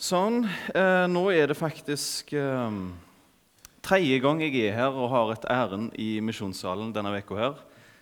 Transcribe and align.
Sånn. 0.00 0.46
Eh, 0.72 1.06
nå 1.12 1.26
er 1.28 1.50
det 1.50 1.58
faktisk 1.58 2.30
eh, 2.32 2.76
tredje 3.84 4.16
gang 4.24 4.38
jeg 4.40 4.54
er 4.70 4.78
her 4.78 4.94
og 4.96 5.10
har 5.12 5.32
et 5.34 5.42
ærend 5.52 5.90
i 6.00 6.22
misjonssalen 6.24 6.94
denne 6.96 7.12
uka 7.20 7.36
her. 7.36 7.58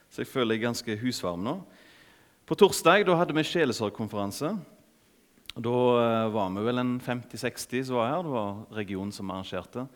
Så 0.07 0.23
jeg 0.23 0.31
føler 0.31 0.55
jeg 0.55 0.63
er 0.63 0.69
ganske 0.69 0.97
husvarm 1.01 1.43
nå. 1.43 1.57
På 2.47 2.55
torsdag 2.55 3.03
da 3.09 3.17
hadde 3.19 3.35
vi 3.35 3.43
sjelesorgkonferanse. 3.51 4.53
Da 5.59 5.81
eh, 6.05 6.29
var 6.37 6.55
vi 6.55 6.65
vel 6.69 6.85
en 6.85 6.95
50-60 7.03 7.91
som 7.91 7.99
var 7.99 8.13
her. 8.13 8.23
Det 8.23 8.37
var 8.37 8.79
regionen 8.79 9.11
som 9.19 9.35
arrangerte. 9.35 9.89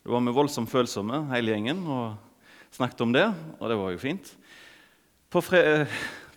Da 0.00 0.14
var 0.16 0.24
vi 0.24 0.36
voldsomt 0.40 0.72
følsomme, 0.72 1.26
hele 1.34 1.52
gjengen, 1.52 1.84
og 1.84 2.72
snakket 2.72 3.04
om 3.04 3.12
det. 3.12 3.26
Og 3.58 3.68
det 3.68 3.80
var 3.82 3.92
jo 3.92 4.00
fint. 4.00 4.32
På, 5.28 5.44
fre 5.44 5.84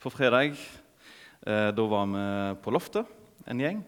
på 0.04 0.12
fredag 0.12 0.52
eh, 0.52 1.71
da 1.71 1.90
var 1.96 2.12
vi 2.12 2.30
på 2.68 2.76
loftet, 2.76 3.08
en 3.48 3.64
gjeng. 3.64 3.86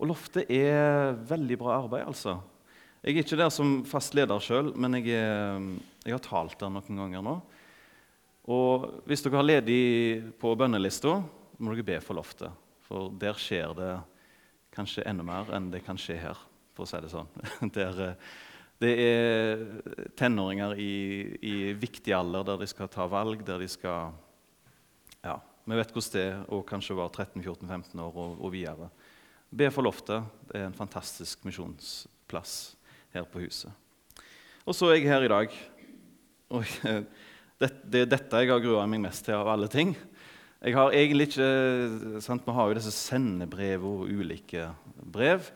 Og 0.00 0.08
Loftet 0.08 0.48
er 0.48 1.12
veldig 1.28 1.58
bra 1.60 1.74
arbeid, 1.82 2.06
altså. 2.08 2.38
Jeg 3.00 3.14
er 3.14 3.22
ikke 3.22 3.36
der 3.40 3.52
som 3.52 3.80
fast 3.88 4.14
leder 4.16 4.40
sjøl, 4.44 4.72
men 4.76 4.96
jeg, 4.96 5.12
er, 5.16 5.60
jeg, 6.06 6.14
har 6.14 6.22
talt 6.24 6.56
der 6.60 6.72
noen 6.72 7.02
ganger 7.04 7.24
nå. 7.24 7.34
Og 8.50 8.86
hvis 9.08 9.24
dere 9.24 9.38
har 9.40 9.46
ledig 9.46 9.82
på 10.40 10.54
bønnelista, 10.56 11.18
må 11.60 11.74
dere 11.74 11.86
be 11.92 11.98
for 12.04 12.16
Loftet. 12.16 12.52
For 12.88 13.12
der 13.20 13.36
skjer 13.40 13.76
det 13.76 13.90
kanskje 14.72 15.04
enda 15.08 15.24
mer 15.26 15.52
enn 15.56 15.68
det 15.72 15.82
kan 15.84 16.00
skje 16.00 16.16
her, 16.22 16.40
for 16.76 16.86
å 16.86 16.90
si 16.90 17.00
det 17.04 17.12
sånn. 17.12 17.28
Der, 17.76 18.16
det 18.80 18.94
er 19.04 19.64
tenåringer 20.16 20.78
i, 20.80 20.92
i, 21.44 21.54
viktig 21.76 22.14
alder 22.16 22.46
der 22.48 22.62
de 22.62 22.68
skal 22.70 22.88
ta 22.88 23.04
valg, 23.12 23.42
der 23.44 23.60
de 23.60 23.68
skal 23.68 24.14
Ja, 25.20 25.36
vi 25.68 25.76
vet 25.76 25.92
hvordan 25.92 26.14
det 26.14 26.22
er 26.24 26.38
å 26.48 26.62
kanskje 26.64 26.96
være 26.96 27.26
13-14-15 27.36 28.00
år 28.00 28.16
og, 28.16 28.38
og 28.40 28.54
videre. 28.54 28.88
Be 29.50 29.66
for 29.74 29.82
loftet. 29.82 30.22
Det 30.46 30.60
er 30.60 30.68
en 30.68 30.76
fantastisk 30.76 31.42
misjonsplass 31.46 32.76
her 33.10 33.24
på 33.26 33.42
huset. 33.42 33.72
Og 34.62 34.76
så 34.76 34.90
er 34.90 35.00
jeg 35.00 35.10
her 35.10 35.26
i 35.26 35.30
dag. 35.32 35.56
Og 36.54 36.66
det, 37.60 37.70
det 37.82 38.04
er 38.04 38.12
dette 38.12 38.42
jeg 38.44 38.52
har 38.52 38.62
grua 38.62 38.86
meg 38.86 39.02
mest 39.02 39.26
til 39.26 39.34
av 39.34 39.50
alle 39.50 39.66
ting. 39.70 39.96
Jeg 40.60 40.76
har 40.76 40.94
egentlig 40.94 41.30
ikke, 41.30 42.20
sant, 42.22 42.46
Vi 42.46 42.54
har 42.54 42.68
jo 42.68 42.76
disse 42.78 42.94
sendebrev 42.94 43.84
og 43.86 44.06
ulike 44.12 44.68
brev. 45.02 45.50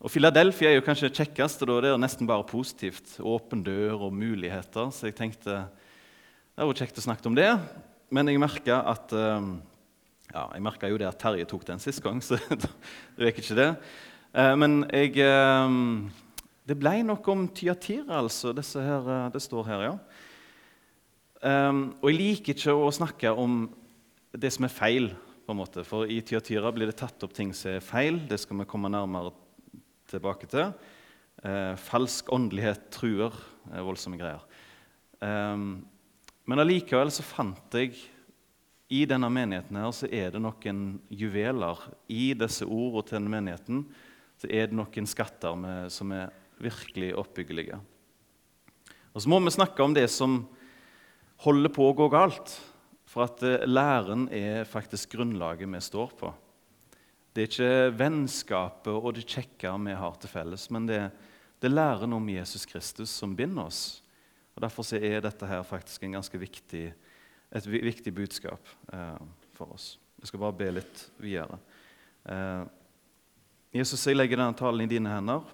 Og 0.00 0.12
Philadelphia 0.12 0.70
er 0.70 0.78
jo 0.78 0.86
kanskje 0.86 1.10
det 1.10 1.18
kjekkeste. 1.18 1.68
Da. 1.68 1.80
Det 1.82 1.92
er 1.92 2.00
nesten 2.00 2.28
bare 2.28 2.46
positivt. 2.48 3.18
Åpen 3.20 3.64
dør 3.66 4.06
og 4.08 4.16
muligheter. 4.16 4.92
Så 4.94 5.10
jeg 5.10 5.18
tenkte 5.18 5.66
det 6.56 6.64
var 6.64 6.78
kjekt 6.78 7.02
å 7.02 7.04
snakke 7.04 7.28
om 7.28 7.36
det. 7.36 7.50
Men 8.08 8.30
jeg 8.30 8.40
merka 8.40 8.80
at 8.94 9.12
um, 9.12 9.58
ja, 10.36 10.44
Jeg 10.52 10.64
merka 10.64 10.90
jo 10.90 10.98
det 11.00 11.08
at 11.08 11.18
Terje 11.20 11.46
tok 11.48 11.64
den 11.68 11.80
sist 11.82 12.02
gang, 12.04 12.20
så 12.24 12.36
det 12.36 13.30
gikk 13.30 13.42
ikke 13.42 13.58
det. 13.58 13.70
Eh, 14.36 14.54
men 14.58 14.82
jeg 14.90 15.16
eh, 15.24 15.76
Det 16.66 16.76
ble 16.76 16.98
noe 17.06 17.32
om 17.32 17.46
Tyatira, 17.54 18.20
altså. 18.20 18.52
Her, 18.52 19.10
eh, 19.16 19.28
det 19.34 19.42
står 19.44 19.68
her, 19.70 19.86
ja. 19.86 19.96
og 21.46 22.08
jeg 22.10 22.16
liker 22.16 22.56
ikke 22.56 22.74
å 22.74 22.88
snakke 22.90 23.30
om 23.30 23.68
det 24.34 24.50
som 24.50 24.66
er 24.66 24.72
feil, 24.72 25.12
på 25.46 25.54
en 25.54 25.60
måte. 25.60 25.84
For 25.86 26.08
i 26.10 26.18
Tyatira 26.26 26.72
blir 26.74 26.90
det 26.90 26.96
tatt 26.98 27.22
opp 27.22 27.34
ting 27.36 27.52
som 27.54 27.76
er 27.76 27.84
feil. 27.84 28.18
Det 28.26 28.40
skal 28.42 28.58
vi 28.58 28.66
komme 28.66 28.90
nærmere 28.90 29.30
tilbake 30.10 30.48
til. 30.50 30.72
falsk 31.78 32.32
åndelighet 32.34 32.88
truer. 32.90 33.30
voldsomme 33.70 34.18
greier. 34.18 34.42
men 36.46 36.58
allikevel 36.64 37.12
så 37.14 37.22
fant 37.22 37.78
jeg 37.78 37.94
i 38.88 39.02
denne 39.08 39.28
menigheten 39.32 39.78
her 39.80 39.90
så 39.94 40.06
er 40.06 40.30
det 40.34 40.42
noen 40.42 41.00
juveler. 41.10 41.80
I 42.06 42.30
disse 42.38 42.66
ordene 42.66 43.02
til 43.06 43.18
denne 43.18 43.32
menigheten 43.32 43.82
så 44.38 44.50
er 44.52 44.68
det 44.68 44.78
noen 44.78 45.08
skatter 45.10 45.56
med, 45.58 45.90
som 45.90 46.12
er 46.14 46.30
virkelig 46.62 47.10
oppbyggelige. 47.18 47.80
Og 49.16 49.22
Så 49.22 49.30
må 49.32 49.40
vi 49.40 49.50
snakke 49.50 49.82
om 49.82 49.94
det 49.96 50.06
som 50.12 50.42
holder 51.42 51.72
på 51.72 51.88
å 51.88 51.96
gå 51.96 52.08
galt. 52.12 52.52
For 53.06 53.24
at 53.24 53.42
eh, 53.46 53.64
læren 53.64 54.26
er 54.34 54.66
faktisk 54.68 55.14
grunnlaget 55.16 55.70
vi 55.70 55.80
står 55.80 56.12
på. 56.18 56.32
Det 57.32 57.42
er 57.42 57.50
ikke 57.50 57.96
vennskapet 57.96 58.92
og 58.92 59.14
det 59.16 59.26
kjekke 59.28 59.72
vi 59.84 59.94
har 59.96 60.14
til 60.20 60.32
felles, 60.32 60.70
men 60.72 60.86
det, 60.88 61.00
det 61.60 61.68
er 61.68 61.74
læren 61.74 62.16
om 62.16 62.28
Jesus 62.32 62.64
Kristus 62.68 63.12
som 63.12 63.34
binder 63.36 63.68
oss. 63.68 64.00
Og 64.56 64.64
Derfor 64.64 64.88
er 64.96 65.20
dette 65.20 65.48
her 65.48 65.64
faktisk 65.68 66.04
en 66.04 66.16
ganske 66.16 66.40
viktig 66.40 66.86
et 67.54 67.66
viktig 67.66 68.12
budskap 68.14 68.72
eh, 68.92 69.20
for 69.56 69.76
oss. 69.76 69.94
Jeg 70.20 70.30
skal 70.30 70.42
bare 70.42 70.58
be 70.58 70.70
litt 70.78 71.04
videre. 71.22 71.58
Eh, 72.26 72.64
Jesus, 73.76 74.06
jeg 74.06 74.16
legger 74.16 74.40
denne 74.40 74.56
talen 74.56 74.86
i 74.86 74.90
dine 74.90 75.12
hender. 75.12 75.44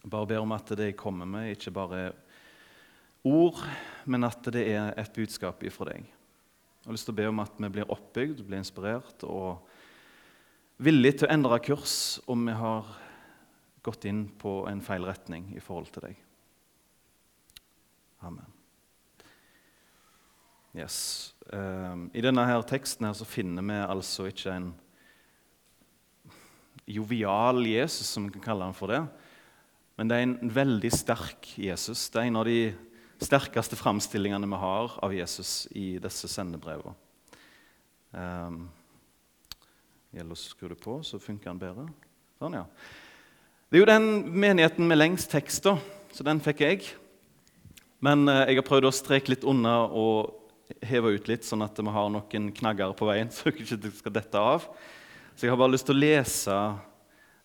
Bare 0.00 0.28
ber 0.30 0.42
om 0.42 0.54
at 0.56 0.72
det 0.78 0.90
jeg 0.90 1.00
kommer 1.00 1.28
med, 1.28 1.52
ikke 1.52 1.74
bare 1.76 2.00
er 2.06 2.16
ord, 3.28 3.60
men 4.08 4.24
at 4.24 4.46
det 4.54 4.64
er 4.72 4.94
et 4.98 5.12
budskap 5.14 5.62
ifra 5.68 5.90
deg. 5.90 6.06
Jeg 6.80 6.88
har 6.88 6.96
lyst 6.96 7.04
til 7.10 7.12
å 7.12 7.20
be 7.20 7.28
om 7.28 7.42
at 7.42 7.58
vi 7.60 7.68
blir 7.74 7.92
oppbygd, 7.92 8.40
blir 8.46 8.62
inspirert 8.62 9.26
og 9.28 9.66
villige 10.80 11.20
til 11.20 11.28
å 11.28 11.34
endre 11.34 11.60
kurs 11.60 11.94
om 12.30 12.46
vi 12.48 12.54
har 12.56 12.88
gått 13.84 14.06
inn 14.08 14.24
på 14.40 14.62
en 14.70 14.80
feil 14.84 15.04
retning 15.08 15.50
i 15.56 15.60
forhold 15.64 15.92
til 15.92 16.08
deg. 16.08 16.24
Amen. 18.24 18.59
Yes. 20.76 21.34
Um, 21.50 22.10
I 22.14 22.22
denne 22.22 22.44
her 22.46 22.62
teksten 22.62 23.08
her 23.08 23.14
så 23.18 23.26
finner 23.26 23.64
vi 23.66 23.78
altså 23.82 24.28
ikke 24.30 24.52
en 24.54 24.68
jovial 26.86 27.64
Jesus, 27.66 28.06
som 28.06 28.28
vi 28.28 28.36
kan 28.36 28.44
kalle 28.44 28.68
han 28.68 28.76
for 28.76 28.92
det. 28.92 29.00
Men 29.98 30.10
det 30.10 30.16
er 30.16 30.26
en 30.28 30.54
veldig 30.54 30.92
sterk 30.94 31.50
Jesus. 31.58 32.06
Det 32.08 32.22
er 32.22 32.30
en 32.30 32.38
av 32.38 32.46
de 32.46 32.70
sterkeste 33.20 33.76
framstillingene 33.76 34.48
vi 34.48 34.62
har 34.62 34.94
av 35.02 35.14
Jesus 35.14 35.66
i 35.76 35.98
disse 36.00 36.30
sendebrevene. 36.30 36.94
Um, 38.14 38.64
gjelder 40.14 40.38
å 40.38 40.40
skru 40.40 40.70
det 40.70 40.80
på, 40.82 41.00
så 41.06 41.18
funker 41.22 41.50
den 41.50 41.60
bedre. 41.60 41.90
Sånn, 42.40 42.56
ja. 42.62 42.64
Det 43.70 43.78
er 43.78 43.84
jo 43.84 43.90
den 43.90 44.10
menigheten 44.32 44.86
med 44.86 45.02
lengst 45.02 45.30
tekst, 45.34 45.66
da, 45.66 45.76
så 46.14 46.26
den 46.26 46.42
fikk 46.42 46.62
jeg. 46.64 46.92
Men 48.02 48.24
uh, 48.30 48.46
jeg 48.46 48.62
har 48.62 48.66
prøvd 48.70 48.88
å 48.88 48.94
streke 48.94 49.34
litt 49.34 49.46
unna 49.46 49.82
og 49.90 50.39
heve 50.84 51.14
ut 51.16 51.28
litt, 51.30 51.46
sånn 51.46 51.64
at 51.64 51.78
vi 51.78 51.92
har 51.92 52.10
noen 52.12 52.50
knagger 52.56 52.94
på 52.96 53.08
veien. 53.08 53.30
så 53.34 53.52
ikke 53.52 53.78
det 53.80 53.92
skal 53.98 54.14
dette 54.14 54.40
av. 54.40 54.66
Så 55.34 55.46
jeg 55.46 55.54
har 55.54 55.60
bare 55.60 55.74
lyst 55.74 55.88
til 55.88 55.96
å 55.96 56.02
lese 56.02 56.56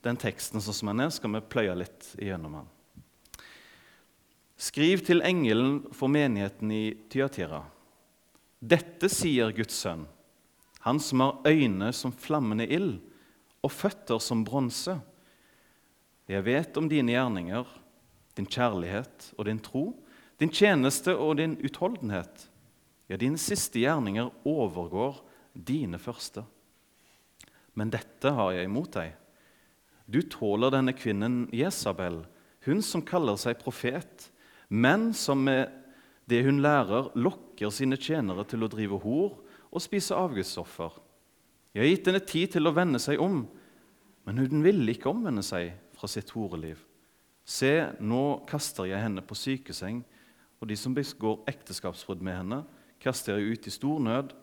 den 0.06 0.20
teksten 0.22 0.62
sånn 0.62 0.78
som 0.78 0.92
den 0.92 1.06
er, 1.06 1.12
så 1.12 1.22
skal 1.22 1.34
vi 1.38 1.46
pløye 1.50 1.78
litt 1.80 2.12
igjennom 2.20 2.60
den. 2.60 2.72
Skriv 4.56 5.02
til 5.04 5.24
engelen 5.26 5.82
for 5.96 6.12
menigheten 6.12 6.72
i 6.72 6.84
Tyatira. 7.12 7.64
Dette 8.64 9.10
sier 9.12 9.52
Guds 9.56 9.76
sønn, 9.82 10.06
han 10.86 11.02
som 11.02 11.24
har 11.26 11.50
øyne 11.50 11.90
som 11.94 12.14
flammende 12.14 12.68
ild 12.72 13.00
og 13.66 13.74
føtter 13.74 14.22
som 14.22 14.46
bronse. 14.48 14.96
Jeg 16.30 16.46
vet 16.46 16.78
om 16.78 16.88
dine 16.90 17.14
gjerninger, 17.14 17.68
din 18.38 18.48
kjærlighet 18.50 19.32
og 19.36 19.48
din 19.50 19.62
tro, 19.64 19.86
din 20.40 20.52
tjeneste 20.54 21.16
og 21.16 21.38
din 21.40 21.58
utholdenhet 21.64 22.48
ja, 23.10 23.18
dine 23.18 23.40
siste 23.42 23.82
gjerninger 23.84 24.32
overgår 24.48 25.22
dine 25.54 26.00
første. 26.02 26.44
Men 27.76 27.92
dette 27.94 28.32
har 28.34 28.56
jeg 28.56 28.70
imot 28.70 28.96
deg. 28.96 29.14
Du 30.06 30.22
tåler 30.30 30.74
denne 30.74 30.94
kvinnen 30.96 31.46
Jesabel, 31.54 32.24
hun 32.66 32.82
som 32.86 33.04
kaller 33.06 33.38
seg 33.42 33.60
profet, 33.62 34.30
men 34.70 35.12
som 35.14 35.44
med 35.46 35.70
det 36.30 36.42
hun 36.46 36.62
lærer, 36.66 37.12
lokker 37.14 37.70
sine 37.74 37.98
tjenere 38.02 38.46
til 38.50 38.66
å 38.66 38.70
drive 38.72 38.98
hor 39.04 39.36
og 39.70 39.84
spise 39.84 40.18
avgudsoffer. 40.18 40.96
Jeg 41.76 41.84
har 41.84 41.92
gitt 41.92 42.10
henne 42.10 42.24
tid 42.24 42.54
til 42.56 42.70
å 42.70 42.74
vende 42.74 43.02
seg 43.04 43.22
om, 43.22 43.44
men 44.26 44.42
hun 44.42 44.64
ville 44.66 44.96
ikke 44.96 45.12
omvende 45.12 45.44
seg 45.46 45.76
fra 45.94 46.10
sitt 46.10 46.32
horeliv. 46.34 46.80
Se, 47.46 47.92
nå 48.02 48.42
kaster 48.50 48.88
jeg 48.90 49.04
henne 49.04 49.22
på 49.22 49.38
sykeseng, 49.38 50.02
og 50.58 50.70
de 50.72 50.78
som 50.80 50.96
begår 50.96 51.44
ekteskapsbrudd 51.52 52.24
med 52.26 52.40
henne, 52.40 52.62
kaster 53.06 53.38
jeg 53.38 53.56
ut 53.56 53.68
i 53.70 53.74
stor 53.74 54.02
nød 54.02 54.34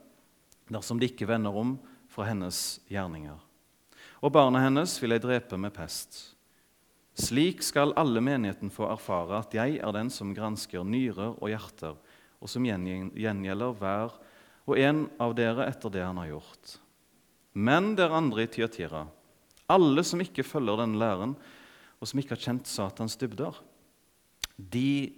dersom 0.72 1.00
de 1.00 1.08
ikke 1.10 1.28
vender 1.28 1.54
om 1.54 1.74
fra 2.12 2.28
hennes 2.28 2.80
gjerninger. 2.90 3.38
Og 4.22 4.32
barna 4.32 4.62
hennes 4.62 4.94
vil 5.02 5.16
jeg 5.16 5.24
drepe 5.24 5.58
med 5.58 5.74
pest. 5.74 6.32
Slik 7.18 7.60
skal 7.66 7.92
alle 7.98 8.22
menigheten 8.24 8.70
få 8.72 8.86
erfare 8.88 9.42
at 9.42 9.54
jeg 9.56 9.80
er 9.82 9.94
den 9.94 10.08
som 10.12 10.32
gransker 10.36 10.84
nyrer 10.86 11.34
og 11.34 11.50
hjerter, 11.50 11.98
og 12.40 12.50
som 12.50 12.64
gjengjelder 12.64 13.74
hver 13.78 14.14
og 14.66 14.78
en 14.78 15.04
av 15.20 15.34
dere 15.36 15.66
etter 15.68 15.92
det 15.92 16.04
han 16.06 16.20
har 16.22 16.30
gjort. 16.30 16.76
Men 17.52 17.92
dere 17.98 18.16
andre 18.16 18.46
i 18.46 18.50
Tyatira, 18.50 19.04
alle 19.72 20.04
som 20.06 20.22
ikke 20.22 20.46
følger 20.46 20.80
denne 20.80 21.00
læren, 21.00 21.34
og 22.00 22.08
som 22.08 22.22
ikke 22.22 22.36
har 22.36 22.44
kjent 22.46 22.70
Satans 22.70 23.18
dybder, 23.20 23.58
de, 24.56 25.12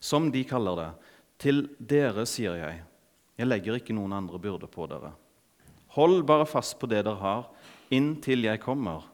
som 0.00 0.28
de 0.32 0.44
kaller 0.46 0.78
det, 0.78 0.90
til 1.40 1.64
dere 1.78 2.26
sier 2.28 2.58
jeg, 2.60 2.82
jeg 3.40 3.48
legger 3.48 3.78
ikke 3.78 3.96
noen 3.96 4.12
andre 4.12 4.36
byrder 4.36 4.68
på 4.68 4.84
dere. 4.90 5.14
Hold 5.96 6.26
bare 6.28 6.44
fast 6.44 6.76
på 6.78 6.88
det 6.90 7.00
dere 7.06 7.16
har, 7.22 7.46
inntil 7.88 8.44
jeg 8.44 8.60
kommer. 8.60 9.06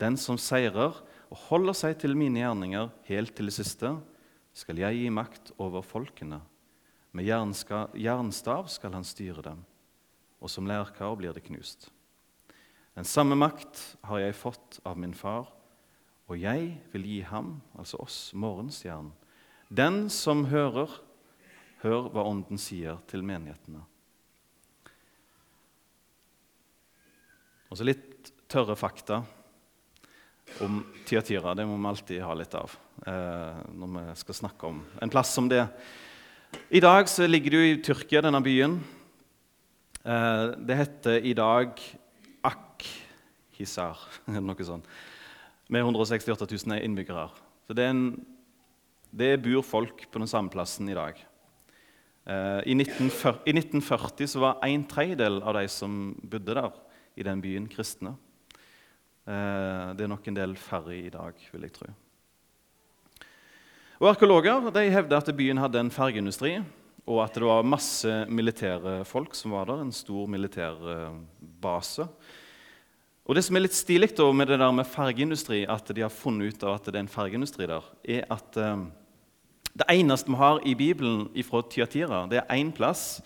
Den 0.00 0.16
som 0.16 0.38
seirer 0.40 0.96
og 1.28 1.42
holder 1.50 1.76
seg 1.76 1.98
til 2.00 2.16
mine 2.16 2.40
gjerninger 2.40 2.88
helt 3.10 3.34
til 3.36 3.50
det 3.50 3.56
siste, 3.58 3.92
skal 4.56 4.80
jeg 4.80 5.02
gi 5.02 5.10
makt 5.12 5.52
over 5.60 5.84
folkene. 5.84 6.40
Med 7.12 7.28
jernstav 7.28 8.70
skal 8.72 8.96
han 8.96 9.06
styre 9.06 9.44
dem, 9.44 9.60
og 10.40 10.50
som 10.50 10.66
lærkar 10.68 11.14
blir 11.20 11.36
det 11.36 11.44
knust. 11.46 11.90
Den 12.96 13.06
samme 13.06 13.36
makt 13.38 13.78
har 14.08 14.24
jeg 14.24 14.38
fått 14.38 14.80
av 14.88 14.96
min 14.98 15.14
far, 15.14 15.52
og 16.28 16.40
jeg 16.40 16.72
vil 16.92 17.04
gi 17.06 17.20
ham, 17.28 17.58
altså 17.78 18.00
oss, 18.02 18.32
morgenstjernen. 18.32 19.12
Den 19.68 20.08
som 20.12 20.46
hører, 20.48 20.88
hør 21.82 22.10
hva 22.12 22.26
Ånden 22.26 22.58
sier 22.60 22.98
til 23.10 23.22
menighetene. 23.26 23.84
Og 27.68 27.76
så 27.78 27.84
litt 27.84 28.32
tørre 28.48 28.76
fakta 28.78 29.20
om 30.64 30.80
Tyatira. 31.06 31.52
Det 31.54 31.66
må 31.68 31.76
vi 31.76 31.90
alltid 31.90 32.22
ha 32.24 32.34
litt 32.36 32.54
av 32.56 32.74
eh, 33.06 33.58
når 33.76 33.90
vi 33.94 34.04
skal 34.22 34.38
snakke 34.38 34.70
om 34.70 34.80
en 35.02 35.12
plass 35.12 35.34
som 35.36 35.50
det. 35.50 35.66
I 36.72 36.80
dag 36.80 37.10
så 37.12 37.28
ligger 37.28 37.54
du 37.54 37.60
i 37.60 37.76
Tyrkia, 37.84 38.22
denne 38.24 38.40
byen. 38.44 38.78
Eh, 40.00 40.44
det 40.64 40.80
heter 40.80 41.20
i 41.28 41.34
dag 41.36 41.76
Akhisar, 42.48 44.00
eller 44.30 44.46
noe 44.48 44.66
sånt, 44.66 44.88
med 45.68 45.84
168 45.84 46.48
000 46.48 46.80
innbyggere. 46.80 47.28
Så 47.68 47.76
det, 47.76 47.90
en, 47.92 48.04
det 49.12 49.34
bor 49.44 49.60
folk 49.66 50.06
på 50.08 50.22
den 50.22 50.30
samme 50.30 50.48
plassen 50.52 50.88
i 50.88 50.96
dag. 50.96 51.20
Eh, 52.28 52.60
I 52.66 52.74
1940, 52.74 53.40
I 53.46 53.52
1940 53.56 54.28
så 54.28 54.40
var 54.42 54.58
en 54.66 54.84
tredjedel 54.84 55.40
av 55.40 55.56
de 55.56 55.68
som 55.72 56.10
bodde 56.20 56.56
der, 56.58 56.74
i 57.16 57.24
den 57.24 57.40
byen, 57.40 57.68
kristne. 57.72 58.12
Eh, 59.24 59.94
det 59.96 60.04
er 60.04 60.12
nok 60.12 60.28
en 60.28 60.36
del 60.36 60.52
færre 60.60 60.92
i 60.96 61.08
dag, 61.12 61.38
vil 61.52 61.64
jeg 61.64 61.74
tro. 61.78 61.88
Og 63.98 64.10
Arkeologer 64.12 64.68
de 64.70 64.84
hevder 64.92 65.18
at 65.18 65.32
byen 65.34 65.58
hadde 65.58 65.80
en 65.80 65.90
fergeindustri, 65.90 66.58
og 67.08 67.22
at 67.24 67.40
det 67.40 67.48
var 67.48 67.64
masse 67.64 68.12
militære 68.28 69.00
folk 69.08 69.32
som 69.34 69.56
var 69.56 69.70
der. 69.70 69.80
En 69.80 69.96
stor 69.96 70.28
militær 70.28 70.84
eh, 70.92 71.18
base. 71.40 72.04
Og 73.24 73.36
Det 73.36 73.44
som 73.44 73.56
er 73.56 73.64
litt 73.64 73.76
stilig 73.76 74.12
med 74.36 74.48
det 74.48 74.60
der 74.60 74.72
med 74.72 74.86
fergeindustri, 74.86 75.64
at 75.64 75.88
de 75.96 76.04
har 76.04 76.12
funnet 76.12 76.52
ut 76.52 76.62
av 76.64 76.76
at 76.76 76.92
det 76.92 76.96
er 76.96 77.06
en 77.06 77.12
fergeindustri 77.12 77.66
der, 77.68 77.84
er 78.04 78.24
at 78.32 78.56
det 79.78 79.86
eneste 79.92 80.30
vi 80.32 80.38
har 80.40 80.60
i 80.66 80.74
Bibelen 80.74 81.28
fra 81.46 81.62
Tyatira, 81.62 82.26
det 82.30 82.40
er 82.40 82.56
én 82.56 82.72
plass, 82.74 83.20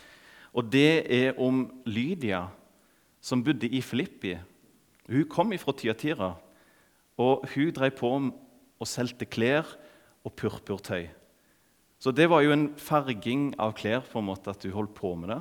og 0.52 0.68
det 0.72 1.06
er 1.08 1.38
om 1.40 1.64
Lydia, 1.86 2.46
som 3.20 3.42
bodde 3.44 3.68
i 3.68 3.80
Filippi. 3.80 4.36
Hun 5.08 5.28
kom 5.30 5.52
fra 5.58 5.72
Tyatira, 5.72 6.34
og 7.16 7.46
hun 7.54 7.72
drev 7.72 7.90
på 7.96 8.12
og 8.82 8.88
solgte 8.88 9.24
klær 9.24 9.66
og 10.24 10.34
purpurtøy. 10.36 11.08
Så 12.02 12.10
det 12.10 12.28
var 12.30 12.42
jo 12.42 12.52
en 12.52 12.72
farging 12.76 13.52
av 13.62 13.76
klær 13.78 14.02
på 14.02 14.18
en 14.18 14.26
måte 14.26 14.50
at 14.50 14.64
hun 14.66 14.74
holdt 14.74 14.94
på 14.96 15.14
med 15.14 15.30
det. 15.30 15.40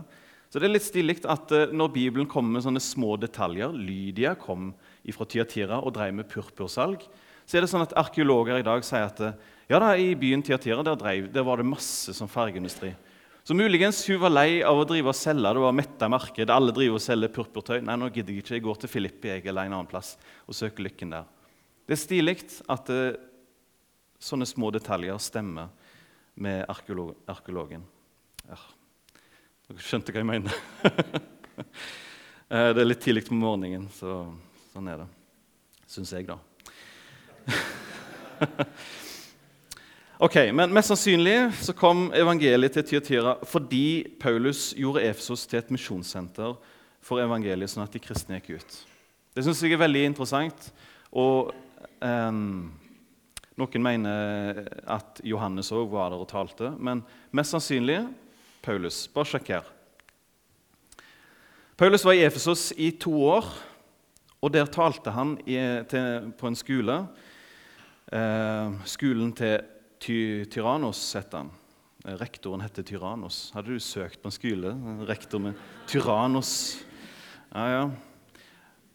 Så 0.52 0.60
det 0.60 0.68
er 0.68 0.74
litt 0.76 0.86
stilig 0.86 1.16
at 1.32 1.52
eh, 1.56 1.72
når 1.74 1.94
Bibelen 1.96 2.28
kommer 2.30 2.58
med 2.58 2.66
sånne 2.66 2.82
små 2.84 3.16
detaljer 3.18 3.72
Lydia 3.72 4.36
kom 4.36 4.74
fra 5.16 5.26
Tyatira 5.26 5.80
og 5.80 5.96
drev 5.96 6.14
med 6.14 6.28
purpursalg. 6.30 7.06
Så 7.48 7.58
er 7.58 7.64
det 7.64 7.72
sånn 7.72 7.86
at 7.86 7.96
Arkeologer 7.98 8.60
i 8.60 8.68
dag 8.68 8.84
sier 8.86 9.08
at 9.08 9.24
eh, 9.24 9.38
ja 9.72 9.80
da, 9.80 9.94
i 9.96 10.12
byen 10.20 10.44
Tiatira 10.44 10.84
der, 10.84 11.28
der 11.32 11.48
var 11.48 11.62
det 11.62 11.70
masse 11.70 12.12
som 12.14 12.28
fargeindustri. 12.28 12.92
Så 13.44 13.56
muligens 13.56 14.04
hun 14.10 14.20
var 14.22 14.34
lei 14.34 14.60
av 14.68 14.78
å 14.78 14.86
drive 14.86 15.10
og 15.10 15.18
selge. 15.18 15.54
Det 15.56 15.64
var 15.64 15.74
metta 15.74 16.10
marked. 16.12 16.52
Alle 16.54 16.74
driver 16.76 17.00
og 17.00 17.04
selger 17.04 17.32
purpurtøy. 17.34 17.80
Nei, 17.82 17.96
nå 17.98 18.10
gidder 18.12 18.36
jeg 18.36 18.44
ikke. 18.44 18.58
Jeg 18.60 18.66
går 18.68 18.82
til 18.82 18.92
Filippi 18.92 19.32
jeg, 19.32 19.46
eller 19.48 19.66
en 19.66 19.78
annen 19.80 19.90
plass 19.90 20.14
og 20.46 20.58
søker 20.58 20.86
lykken 20.86 21.16
der. 21.16 21.30
Det 21.88 21.96
er 21.96 22.02
stilig 22.04 22.36
at 22.70 22.92
uh, 22.94 23.16
sånne 24.22 24.46
små 24.50 24.70
detaljer 24.76 25.18
stemmer 25.24 25.72
med 26.42 26.68
arkeolog 26.70 27.16
arkeologen. 27.32 27.88
Ja. 28.46 28.60
Dere 29.72 29.88
skjønte 29.88 30.14
hva 30.14 30.22
jeg 30.22 30.32
mener? 30.34 30.54
Eh, 32.52 32.74
det 32.76 32.82
er 32.82 32.88
litt 32.90 33.00
tidlig 33.00 33.22
på 33.30 33.36
morgenen, 33.40 33.86
så 33.96 34.26
sånn 34.74 34.90
er 34.92 34.98
det. 35.00 35.06
Syns 35.88 36.10
jeg, 36.12 36.26
da. 36.28 36.36
Ok, 40.22 40.36
men 40.54 40.70
Mest 40.70 40.92
sannsynlig 40.92 41.50
så 41.66 41.74
kom 41.74 42.12
evangeliet 42.14 42.76
til 42.76 42.84
Tyatira 42.86 43.32
fordi 43.50 44.04
Paulus 44.22 44.68
gjorde 44.78 45.02
Efesos 45.10 45.48
til 45.50 45.58
et 45.58 45.72
misjonssenter 45.74 46.52
for 47.02 47.24
evangeliet, 47.24 47.72
sånn 47.72 47.88
at 47.88 47.96
de 47.96 48.02
kristne 48.04 48.38
gikk 48.38 48.60
ut. 48.62 48.76
Det 49.34 49.42
syns 49.42 49.64
jeg 49.66 49.74
er 49.74 49.82
veldig 49.82 50.04
interessant. 50.12 50.68
Og 51.18 51.50
eh, 52.06 52.38
Noen 53.64 53.88
mener 53.88 54.62
at 54.86 55.24
Johannes 55.26 55.74
òg 55.74 55.90
var 55.90 56.14
der 56.14 56.22
og 56.22 56.30
talte, 56.30 56.70
men 56.78 57.02
mest 57.34 57.58
sannsynlig 57.58 58.04
Paulus. 58.62 59.08
Bare 59.10 59.34
sjekk 59.34 59.52
her. 59.56 59.74
Paulus 61.82 62.06
var 62.06 62.14
i 62.14 62.26
Efesos 62.30 62.70
i 62.78 62.94
to 62.94 63.18
år, 63.26 63.50
og 64.38 64.54
der 64.54 64.70
talte 64.70 65.18
han 65.18 65.40
i, 65.50 65.58
til, 65.90 66.30
på 66.38 66.54
en 66.54 66.62
skole. 66.62 67.04
Eh, 68.14 68.82
skolen 68.86 69.34
til 69.34 69.64
Ty 70.02 70.46
Tyrannos 70.50 71.14
het 71.14 71.34
han. 71.34 71.52
Eh, 72.06 72.16
rektoren 72.18 72.64
heter 72.66 72.84
Tyrannos. 72.84 73.52
Hadde 73.54 73.76
du 73.76 73.80
søkt 73.80 74.18
på 74.22 74.32
en 74.32 74.34
skole? 74.34 74.72
Rektor 75.06 75.44
med 75.44 75.60
Tyrannos. 75.88 76.82
Ja, 77.54 77.66
ja. 77.70 77.84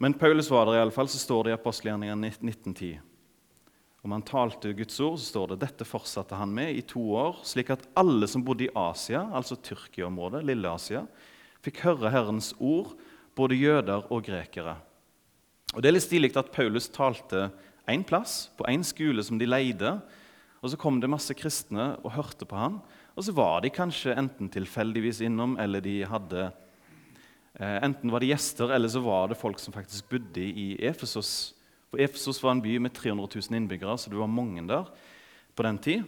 Men 0.03 0.17
Paulus 0.19 0.51
var 0.51 0.67
der 0.67 0.81
iallfall, 0.81 1.07
så 1.09 1.21
står 1.23 1.45
det 1.45 1.53
i 1.53 1.55
apostelgjerningene 1.55 2.33
1910. 2.33 2.99
Om 4.03 4.17
han 4.17 4.27
talte 4.27 4.75
Guds 4.75 4.99
ord, 4.99 5.21
så 5.23 5.31
står 5.31 5.53
det 5.53 5.61
dette 5.63 5.87
fortsatte 5.87 6.35
han 6.35 6.51
med 6.51 6.75
i 6.75 6.83
to 6.83 7.05
år, 7.15 7.39
slik 7.47 7.71
at 7.75 7.87
alle 7.95 8.27
som 8.27 8.43
bodde 8.45 8.67
i 8.67 8.75
Asia, 8.75 9.23
altså 9.31 9.55
Tyrkia-området, 9.63 10.43
Lille 10.47 10.75
Asia, 10.75 11.05
fikk 11.63 11.85
høre 11.87 12.11
Herrens 12.11 12.51
ord, 12.59 12.97
både 13.39 13.63
jøder 13.63 14.11
og 14.11 14.27
grekere. 14.27 14.77
Og 15.71 15.83
Det 15.83 15.89
er 15.89 15.99
litt 16.01 16.11
stilig 16.11 16.35
at 16.35 16.51
Paulus 16.51 16.91
talte 16.91 17.53
én 17.87 18.03
plass, 18.03 18.49
på 18.59 18.67
én 18.67 18.83
skole 18.83 19.23
som 19.23 19.39
de 19.39 19.47
leide, 19.47 20.01
og 20.67 20.73
Så 20.73 20.79
kom 20.83 20.99
det 20.99 21.11
masse 21.11 21.35
kristne 21.39 21.93
og 22.03 22.17
hørte 22.17 22.47
på 22.49 22.59
han. 22.59 22.81
Og 23.15 23.23
så 23.25 23.33
var 23.33 23.61
de 23.63 23.71
kanskje 23.71 24.17
enten 24.19 24.51
tilfeldigvis 24.51 25.23
innom, 25.23 25.55
eller 25.63 25.81
de 25.81 26.01
hadde 26.05 26.49
eh, 27.61 27.79
Enten 27.87 28.11
var 28.11 28.21
de 28.21 28.33
gjester, 28.33 28.73
eller 28.75 28.91
så 28.91 29.01
var 29.05 29.31
det 29.31 29.39
folk 29.39 29.63
som 29.63 29.73
faktisk 29.73 30.11
bodde 30.11 30.43
i 30.43 30.75
Efesos. 30.83 31.55
For 31.87 32.03
Efesos 32.03 32.43
var 32.43 32.57
en 32.57 32.65
by 32.65 32.81
med 32.83 32.95
300 32.99 33.31
000 33.31 33.61
innbyggere, 33.61 33.95
så 33.95 34.11
det 34.11 34.19
var 34.19 34.27
mange 34.27 34.67
der 34.67 34.91
på 35.55 35.63
den 35.63 35.79
tid. 35.79 36.03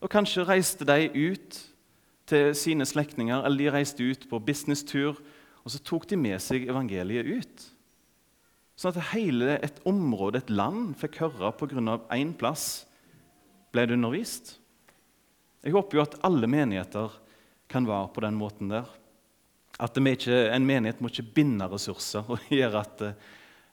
Og 0.00 0.12
kanskje 0.14 0.46
reiste 0.46 0.86
de 0.86 1.10
ut 1.10 1.58
til 2.28 2.54
sine 2.54 2.86
slektninger, 2.86 3.42
eller 3.42 3.64
de 3.64 3.72
reiste 3.74 4.04
ut 4.04 4.28
på 4.30 4.38
businesstur, 4.38 5.18
og 5.64 5.74
så 5.74 5.82
tok 5.82 6.06
de 6.08 6.16
med 6.16 6.38
seg 6.40 6.68
evangeliet 6.70 7.26
ut. 7.26 7.64
Sånn 8.78 8.94
at 8.94 9.10
hele 9.10 9.56
et 9.58 9.80
område, 9.90 10.38
et 10.38 10.52
land, 10.54 10.94
fikk 11.00 11.18
høre 11.24 11.50
pga. 11.58 11.98
én 12.14 12.30
plass 12.38 12.86
ble 13.72 13.86
det 13.86 13.96
undervist. 13.96 14.56
Jeg 15.64 15.74
håper 15.74 15.98
jo 15.98 16.04
at 16.04 16.18
alle 16.26 16.48
menigheter 16.50 17.12
kan 17.68 17.86
være 17.88 18.10
på 18.14 18.24
den 18.24 18.38
måten 18.38 18.70
der. 18.72 18.88
At 19.78 19.96
ikke, 19.96 20.50
En 20.50 20.66
menighet 20.66 21.00
må 21.00 21.08
ikke 21.08 21.34
binde 21.34 21.68
ressurser 21.68 22.24
og 22.28 22.38
gjøre 22.48 22.80
at 22.80 23.02
uh, 23.02 23.12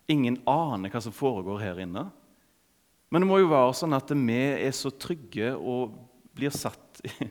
ingen 0.08 0.38
aner 0.46 0.92
hva 0.92 1.02
som 1.02 1.16
foregår 1.16 1.64
her 1.64 1.80
inne. 1.82 2.08
Men 3.10 3.24
det 3.24 3.30
må 3.30 3.40
jo 3.40 3.52
være 3.52 3.74
sånn 3.78 3.96
at 3.96 4.12
vi 4.12 4.42
er 4.68 4.74
så 4.76 4.92
trygge 4.92 5.54
og 5.56 5.96
blir 6.36 6.54
satt 6.54 7.02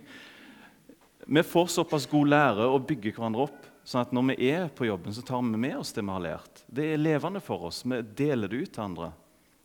Vi 1.27 1.41
får 1.41 1.71
såpass 1.73 2.05
god 2.07 2.29
lære 2.29 2.67
og 2.69 2.83
bygger 2.85 3.15
hverandre 3.17 3.47
opp, 3.47 3.63
sånn 3.89 4.03
at 4.03 4.11
når 4.13 4.27
vi 4.29 4.49
er 4.53 4.67
på 4.69 4.85
jobben, 4.85 5.15
så 5.17 5.23
tar 5.25 5.41
vi 5.41 5.57
med 5.57 5.79
oss 5.79 5.95
det 5.97 6.03
vi 6.05 6.13
har 6.13 6.21
lært. 6.21 6.61
Det 6.69 6.85
er 6.85 7.01
levende 7.01 7.41
for 7.41 7.65
oss. 7.71 7.79
Vi 7.81 8.03
deler 8.17 8.53
det 8.53 8.61
ut 8.61 8.73
til 8.75 8.85
andre. 8.85 9.09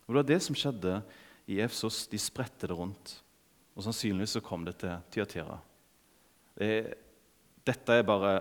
Og 0.08 0.14
Det 0.14 0.20
var 0.22 0.30
det 0.30 0.38
som 0.46 0.56
skjedde 0.56 0.94
i 1.50 1.60
Efsos 1.66 2.06
de 2.12 2.20
spredte 2.22 2.70
det 2.70 2.78
rundt. 2.78 3.14
Og 3.74 3.86
sannsynligvis 3.86 4.38
så 4.38 4.44
kom 4.46 4.66
det 4.68 4.78
til 4.82 4.98
Tyatira. 5.14 5.58
Det 6.60 6.72
dette 7.68 8.00
er 8.00 8.08
bare 8.08 8.34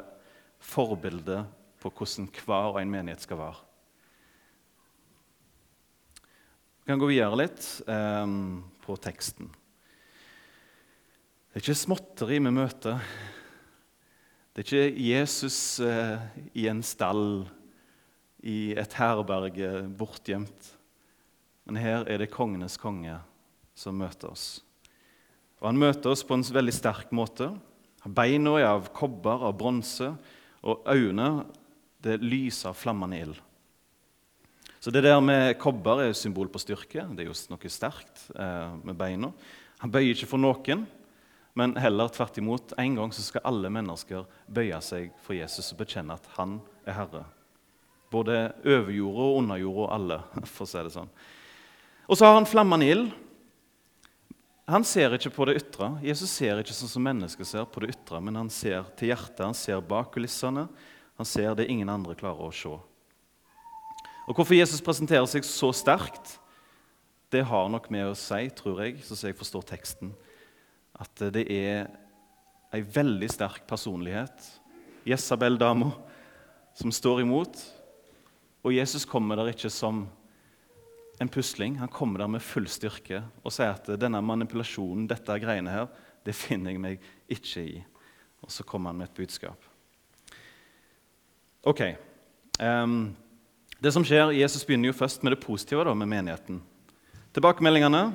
forbildet 0.63 1.47
på 1.83 1.91
hvordan 1.93 2.29
hver 2.33 2.73
og 2.73 2.81
en 2.81 2.93
menighet 2.93 3.23
skal 3.25 3.41
være. 3.41 3.65
Vi 6.79 6.89
kan 6.89 7.01
gå 7.03 7.11
videre 7.11 7.37
litt 7.37 7.67
eh, 7.85 8.31
på 8.85 8.97
teksten. 9.05 9.51
Det 11.49 11.59
er 11.59 11.65
ikke 11.65 11.83
småtteri 11.83 12.39
vi 12.41 12.55
møter. 12.55 13.03
Det 14.55 14.63
er 14.63 14.67
ikke 14.67 15.05
Jesus 15.11 15.59
eh, 15.85 16.25
i 16.57 16.67
en 16.71 16.81
stall, 16.87 17.45
i 18.41 18.73
et 18.79 18.97
herberge, 18.97 19.85
bortgjemt. 19.99 20.78
Men 21.69 21.83
her 21.85 22.09
er 22.09 22.23
det 22.23 22.33
kongenes 22.33 22.79
konge 22.81 23.19
som 23.77 23.99
møter 24.01 24.33
oss. 24.33 24.63
Og 25.61 25.69
Han 25.69 25.81
møter 25.81 26.15
oss 26.15 26.25
på 26.25 26.39
en 26.39 26.43
veldig 26.43 26.75
sterk 26.75 27.13
måte. 27.13 27.51
Beina 28.09 28.55
er 28.57 28.71
av 28.71 28.89
kobber, 28.97 29.45
av 29.45 29.57
bronse, 29.59 30.15
og 30.65 30.87
øynene 30.89 31.45
det 32.03 32.21
lyser 32.23 32.71
av 32.71 32.79
flammende 32.79 33.19
ild. 33.21 33.39
Så 34.81 34.93
det 34.95 35.03
der 35.03 35.19
med 35.21 35.59
kobber 35.59 36.05
er 36.07 36.15
symbol 36.17 36.49
på 36.49 36.61
styrke. 36.63 37.03
Det 37.13 37.25
er 37.25 37.29
jo 37.29 37.37
noe 37.51 37.71
sterkt 37.73 38.29
eh, 38.39 38.77
med 38.87 38.97
beina. 38.97 39.33
Han 39.83 39.93
bøyer 39.93 40.15
ikke 40.15 40.31
for 40.31 40.41
noen, 40.41 40.87
men 41.59 41.75
heller 41.83 42.13
tvert 42.15 42.39
imot. 42.39 42.77
En 42.79 42.95
gang 42.97 43.13
så 43.13 43.25
skal 43.27 43.45
alle 43.51 43.73
mennesker 43.75 44.25
bøye 44.47 44.79
seg 44.85 45.11
for 45.25 45.35
Jesus 45.37 45.73
og 45.75 45.83
bekjenne 45.83 46.15
at 46.15 46.31
han 46.39 46.61
er 46.87 46.97
herre. 47.03 47.25
Både 48.09 48.55
overjorda 48.63 49.27
og 49.27 49.41
underjorda 49.43 49.83
og 49.83 49.93
alle, 49.99 50.21
for 50.55 50.65
å 50.65 50.71
si 50.71 50.87
det 50.87 50.95
sånn. 50.95 51.11
Og 52.09 52.17
så 52.17 52.25
har 52.25 52.39
han 52.39 52.49
flammende 52.49 52.89
ild. 52.89 53.09
Han 54.69 54.85
ser 54.85 55.15
ikke 55.17 55.33
på 55.33 55.47
det 55.49 55.59
ytre. 55.61 55.91
Jesus 56.05 56.33
ser 56.33 56.61
ikke 56.61 56.77
sånn 56.77 56.91
som 56.91 57.05
mennesker 57.05 57.47
ser 57.49 57.69
på 57.69 57.85
det 57.85 57.95
ytre, 57.95 58.21
men 58.25 58.37
han 58.37 58.51
ser 58.53 58.89
til 58.97 59.13
hjertet, 59.13 59.45
han 59.45 59.57
ser 59.57 59.85
bak 59.85 60.11
kulissene. 60.17 60.67
Han 61.21 61.29
ser 61.29 61.55
det 61.59 61.69
ingen 61.73 61.89
andre 61.93 62.17
klarer 62.17 62.49
å 62.49 62.55
se. 62.55 62.75
Og 64.29 64.37
Hvorfor 64.37 64.57
Jesus 64.57 64.85
presenterer 64.85 65.25
seg 65.29 65.47
så 65.49 65.71
sterkt, 65.73 66.37
det 67.33 67.47
har 67.49 67.69
nok 67.73 67.89
med 67.93 68.11
å 68.11 68.17
si, 68.17 68.43
tror 68.57 68.85
jeg, 68.85 69.01
så 69.05 69.17
jeg 69.29 69.37
forstår 69.37 69.65
teksten, 69.69 70.13
at 70.97 71.25
det 71.33 71.45
er 71.53 71.89
ei 72.73 72.83
veldig 72.85 73.29
sterk 73.33 73.65
personlighet, 73.69 74.37
Jesabel-dama, 75.09 75.91
som 76.77 76.93
står 76.93 77.23
imot. 77.25 77.57
Og 78.65 78.75
Jesus 78.77 79.09
kommer 79.09 79.41
der 79.41 79.53
ikke 79.53 79.73
som 79.73 80.05
en 81.21 81.31
pusling. 81.31 81.79
Han 81.81 81.91
kommer 81.93 82.23
der 82.23 82.31
med 82.31 82.45
full 82.45 82.69
styrke 82.71 83.23
og 83.43 83.55
sier 83.55 83.75
at 83.75 83.89
denne 84.01 84.21
manipulasjonen, 84.25 85.09
dette 85.11 85.39
greiene 85.43 85.73
her, 85.73 85.89
det 86.27 86.37
finner 86.37 86.75
jeg 86.75 86.83
meg 86.83 87.09
ikke 87.31 87.65
i. 87.65 87.79
Og 88.45 88.53
så 88.55 88.65
kommer 88.67 88.93
han 88.93 89.01
med 89.01 89.11
et 89.11 89.19
budskap. 89.19 89.65
Ok. 91.67 91.83
Um, 92.61 93.17
det 93.83 93.93
som 93.95 94.05
skjer, 94.07 94.35
Jesus 94.35 94.65
begynner 94.67 94.91
jo 94.91 94.99
først 94.99 95.23
med 95.23 95.35
det 95.35 95.43
positive 95.43 95.85
da, 95.87 95.95
med 95.95 96.11
menigheten. 96.11 96.61
Tilbakemeldingene 97.35 98.09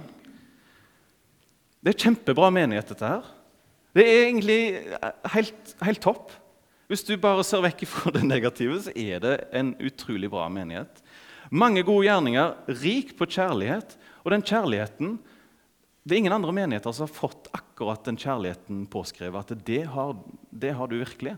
Det 1.84 1.94
er 1.94 2.04
kjempebra 2.06 2.50
menighet, 2.52 2.94
dette 2.94 3.08
her. 3.08 3.28
Det 3.94 4.04
er 4.08 4.22
egentlig 4.26 4.62
helt, 5.34 5.76
helt 5.84 6.02
topp. 6.02 6.32
Hvis 6.88 7.04
du 7.08 7.14
bare 7.20 7.44
ser 7.46 7.64
vekk 7.64 7.84
fra 7.90 8.12
det 8.16 8.24
negative, 8.26 8.80
så 8.86 8.94
er 8.96 9.20
det 9.24 9.34
en 9.56 9.74
utrolig 9.84 10.30
bra 10.32 10.48
menighet. 10.52 11.04
Mange 11.54 11.84
gode 11.86 12.08
gjerninger, 12.08 12.56
rik 12.82 13.14
på 13.18 13.28
kjærlighet. 13.30 13.98
Og 14.26 14.34
den 14.34 14.46
kjærligheten 14.46 15.20
Det 16.04 16.18
er 16.18 16.20
ingen 16.20 16.36
andre 16.36 16.52
menigheter 16.52 16.92
som 16.92 17.06
har 17.06 17.14
fått 17.16 17.46
akkurat 17.56 18.04
den 18.04 18.18
kjærligheten 18.20 18.82
påskrevet. 18.92 19.54
At 19.54 19.62
det 19.64 19.86
har, 19.88 20.18
det 20.52 20.74
har 20.76 20.90
du 20.92 20.98
virkelig. 21.00 21.38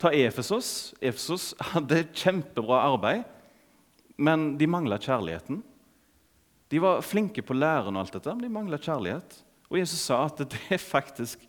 Ta 0.00 0.08
Efesos. 0.16 0.94
Efesos 0.96 1.50
hadde 1.60 2.06
kjempebra 2.16 2.78
arbeid, 2.86 3.26
men 4.16 4.54
de 4.56 4.66
mangla 4.66 4.96
kjærligheten. 4.96 5.60
De 6.72 6.80
var 6.80 7.04
flinke 7.04 7.44
på 7.44 7.52
læren, 7.52 7.92
og 7.92 8.06
alt 8.06 8.16
dette, 8.16 8.32
men 8.32 8.46
de 8.46 8.54
mangla 8.54 8.80
kjærlighet. 8.80 9.36
Og 9.68 9.76
Jesus 9.82 10.06
sa 10.06 10.22
at 10.24 10.40
det 10.40 10.62
er 10.72 10.80
faktisk 10.80 11.44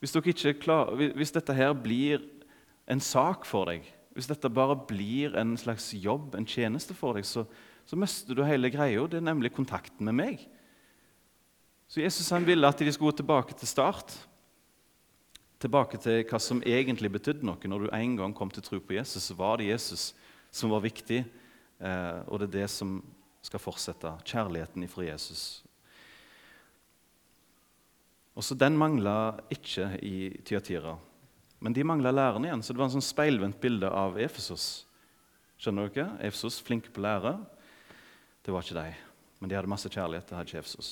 hvis, 0.00 0.16
klar, 0.60 0.94
hvis 0.96 1.32
dette 1.32 1.52
her 1.56 1.72
blir 1.76 2.24
en 2.88 3.00
sak 3.00 3.44
for 3.48 3.68
deg, 3.68 3.84
hvis 4.14 4.28
dette 4.30 4.50
bare 4.52 4.76
blir 4.88 5.34
en 5.38 5.56
slags 5.58 5.90
jobb, 5.98 6.36
en 6.38 6.46
tjeneste 6.46 6.94
for 6.94 7.18
deg, 7.18 7.26
så, 7.26 7.42
så 7.86 7.98
mister 7.98 8.36
du 8.36 8.44
hele 8.46 8.70
greia. 8.70 9.02
Det 9.10 9.18
er 9.18 9.26
nemlig 9.26 9.50
kontakten 9.56 10.06
med 10.06 10.16
meg. 10.18 10.44
Så 11.90 12.00
Jesus 12.00 12.30
han 12.32 12.46
ville 12.46 12.68
at 12.68 12.78
de 12.78 12.92
skulle 12.94 13.12
gå 13.12 13.20
tilbake 13.20 13.56
til 13.58 13.68
start. 13.68 14.14
Tilbake 15.62 15.98
til 16.02 16.22
hva 16.28 16.40
som 16.42 16.62
egentlig 16.62 17.10
betydde 17.12 17.46
noe. 17.46 17.58
Når 17.70 17.86
du 17.86 17.90
en 17.90 18.16
gang 18.20 18.36
kom 18.36 18.52
til 18.54 18.64
tro 18.64 18.78
på 18.78 18.96
Jesus, 18.96 19.26
så 19.26 19.36
var 19.38 19.58
det 19.58 19.72
Jesus 19.72 20.12
som 20.54 20.70
var 20.70 20.84
viktig. 20.86 21.24
Eh, 21.82 22.20
og 22.30 22.38
det 22.40 22.48
er 22.52 22.56
det 22.60 22.70
som 22.70 23.00
skal 23.44 23.62
fortsette. 23.62 24.14
Kjærligheten 24.24 24.86
ifra 24.86 25.08
Jesus. 25.10 25.64
Også 28.34 28.56
den 28.58 28.78
mangla 28.78 29.34
ikke 29.54 29.92
i 30.02 30.16
Tyatira. 30.46 30.96
Men 31.64 31.72
de 31.72 31.84
mangla 31.84 32.10
læreren 32.12 32.44
igjen, 32.44 32.62
så 32.62 32.74
det 32.74 32.80
var 32.82 32.90
en 32.90 32.98
sånn 32.98 33.04
speilvendt 33.06 33.56
bilde 33.56 33.88
av 33.88 34.18
Efesos. 34.20 34.84
Skjønner 35.56 35.88
dere? 35.88 36.10
Efesos 36.28 36.58
flinke 36.60 36.90
på 36.92 37.00
lære. 37.00 37.38
Det 38.44 38.52
var 38.52 38.66
ikke 38.66 38.76
de. 38.76 38.90
Men 39.40 39.48
de 39.48 39.56
hadde 39.56 39.70
masse 39.72 39.88
kjærlighet. 39.88 40.26
Det 40.28 40.36
hadde 40.36 40.50
ikke 40.50 40.60
Efesos. 40.60 40.90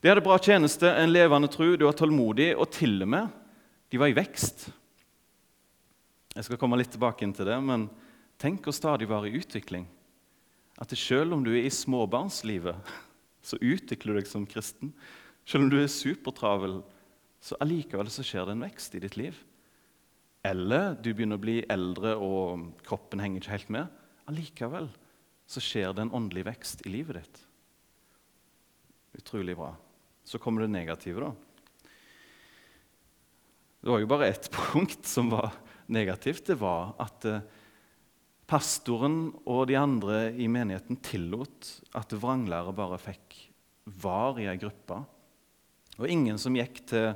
De 0.00 0.08
hadde 0.08 0.22
bra 0.24 0.38
tjeneste, 0.40 0.88
en 0.88 1.12
levende 1.12 1.50
tro, 1.52 1.66
de 1.76 1.84
var 1.84 1.96
tålmodige, 1.98 2.54
og 2.56 2.70
til 2.72 3.04
og 3.04 3.10
med 3.12 3.34
de 3.92 4.00
var 4.00 4.08
i 4.08 4.16
vekst. 4.16 4.64
Jeg 6.32 6.46
skal 6.46 6.60
komme 6.62 6.78
litt 6.80 6.94
tilbake 6.94 7.26
inn 7.26 7.34
til 7.36 7.48
det, 7.48 7.58
men 7.60 7.84
tenk 8.40 8.64
å 8.64 8.74
stadig 8.74 9.08
være 9.10 9.28
i 9.28 9.42
utvikling. 9.42 9.84
At 10.80 10.94
selv 10.96 11.36
om 11.36 11.44
du 11.44 11.50
er 11.52 11.66
i 11.66 11.72
småbarnslivet, 11.72 12.80
så 13.48 13.60
utvikler 13.60 14.16
du 14.16 14.20
deg 14.22 14.32
som 14.32 14.48
kristen. 14.48 14.94
Selv 15.44 15.66
om 15.66 15.74
du 15.74 15.76
er 15.82 15.92
supertravel, 15.92 16.80
så 17.44 17.60
allikevel 17.60 18.08
så 18.08 18.24
skjer 18.24 18.48
det 18.48 18.56
en 18.56 18.64
vekst 18.64 18.96
i 18.96 19.04
ditt 19.04 19.20
liv 19.20 19.36
eller 20.46 20.94
du 21.02 21.10
begynner 21.12 21.40
å 21.40 21.42
bli 21.42 21.58
eldre 21.72 22.14
og 22.22 22.70
kroppen 22.86 23.22
henger 23.22 23.42
ikke 23.42 23.56
helt 23.56 23.74
med, 23.76 23.98
allikevel 24.30 24.88
så 25.46 25.62
skjer 25.62 25.94
det 25.94 26.06
en 26.06 26.14
åndelig 26.18 26.46
vekst 26.48 26.82
i 26.86 26.92
livet 26.92 27.20
ditt. 27.20 27.42
Utrolig 29.20 29.54
bra. 29.58 29.72
Så 30.26 30.40
kommer 30.42 30.64
det 30.64 30.72
negative, 30.74 31.22
da. 31.22 31.32
Det 33.80 33.92
var 33.92 34.02
jo 34.02 34.10
bare 34.10 34.30
ett 34.32 34.50
punkt 34.56 35.06
som 35.06 35.30
var 35.30 35.54
negativt. 35.86 36.48
Det 36.50 36.58
var 36.58 36.96
at 37.02 37.26
eh, 37.30 37.44
pastoren 38.50 39.30
og 39.46 39.68
de 39.70 39.78
andre 39.78 40.32
i 40.34 40.48
menigheten 40.50 40.98
tillot 41.06 41.70
at 41.94 42.14
vranglære 42.18 42.74
bare 42.74 42.98
fikk 42.98 43.38
var 44.02 44.40
i 44.42 44.48
ei 44.50 44.58
gruppe. 44.58 44.98
Og 45.96 46.10
ingen 46.10 46.40
som 46.42 46.58
gikk 46.58 46.82
til 46.90 47.12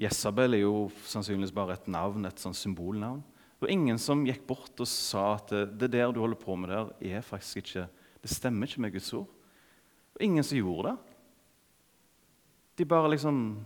Jesabel 0.00 0.58
er 0.58 0.62
jo 0.66 0.88
sannsynligvis 1.08 1.54
bare 1.56 1.76
et 1.78 1.86
navn, 1.88 2.28
et 2.28 2.40
sånn 2.40 2.56
symbolnavn. 2.56 3.22
Det 3.56 3.64
var 3.64 3.72
ingen 3.72 4.00
som 4.00 4.26
gikk 4.28 4.42
bort 4.48 4.82
og 4.84 4.88
sa 4.90 5.30
at 5.38 5.54
det 5.80 5.88
der 5.94 6.12
du 6.12 6.20
holder 6.20 6.40
på 6.40 6.56
med 6.60 6.68
der, 6.68 6.90
er 7.00 7.24
faktisk 7.24 7.62
ikke, 7.62 7.86
det 8.20 8.32
stemmer 8.32 8.68
ikke 8.68 8.82
med 8.84 8.92
Guds 8.92 9.08
ord. 9.16 9.30
Og 10.16 10.26
ingen 10.26 10.44
som 10.44 10.60
gjorde 10.60 10.92
det. 10.92 11.14
De 12.76 12.84
bare 12.88 13.14
liksom 13.14 13.64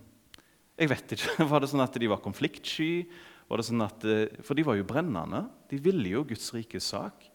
Jeg 0.80 0.88
vet 0.88 1.12
ikke. 1.12 1.44
Var 1.50 1.60
det 1.60 1.68
sånn 1.68 1.84
at 1.84 1.96
de 2.00 2.08
var 2.08 2.22
konfliktsky? 2.25 3.04
Var 3.50 3.60
det 3.60 3.66
sånn 3.66 3.82
at, 3.84 4.04
for 4.46 4.56
de 4.56 4.64
var 4.64 4.78
jo 4.78 4.87
brennende. 4.88 5.42
De 5.68 5.76
ville 5.76 6.14
jo 6.14 6.22
Guds 6.25 6.46
rikes 6.54 6.87
sak. 6.94 7.26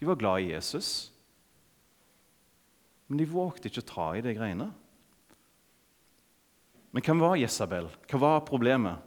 De 0.00 0.08
var 0.08 0.18
glad 0.18 0.42
i 0.42 0.48
Jesus. 0.50 1.12
Men 3.06 3.20
de 3.20 3.28
vågte 3.30 3.70
ikke 3.70 3.84
å 3.84 3.90
ta 3.92 4.06
i 4.16 4.24
de 4.24 4.34
greiene. 4.34 4.70
Men 6.90 7.04
hvem 7.06 7.22
var 7.22 7.38
Jesabel? 7.38 7.88
Hva 8.10 8.20
var 8.20 8.46
problemet? 8.46 8.98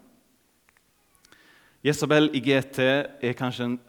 Jesabel 1.84 2.30
i 2.32 2.40
GT 2.40 2.80
er 2.80 3.34
kanskje 3.36 3.68
en 3.68 3.80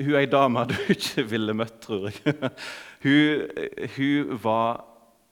Hun 0.00 0.14
er 0.14 0.22
ei 0.22 0.30
dame 0.32 0.64
du 0.66 0.74
ikke 0.94 1.26
ville 1.28 1.54
møtt, 1.54 1.76
tror 1.84 2.08
jeg. 2.08 2.34
Hun, 3.04 3.44
hun 3.96 4.30
var 4.42 4.80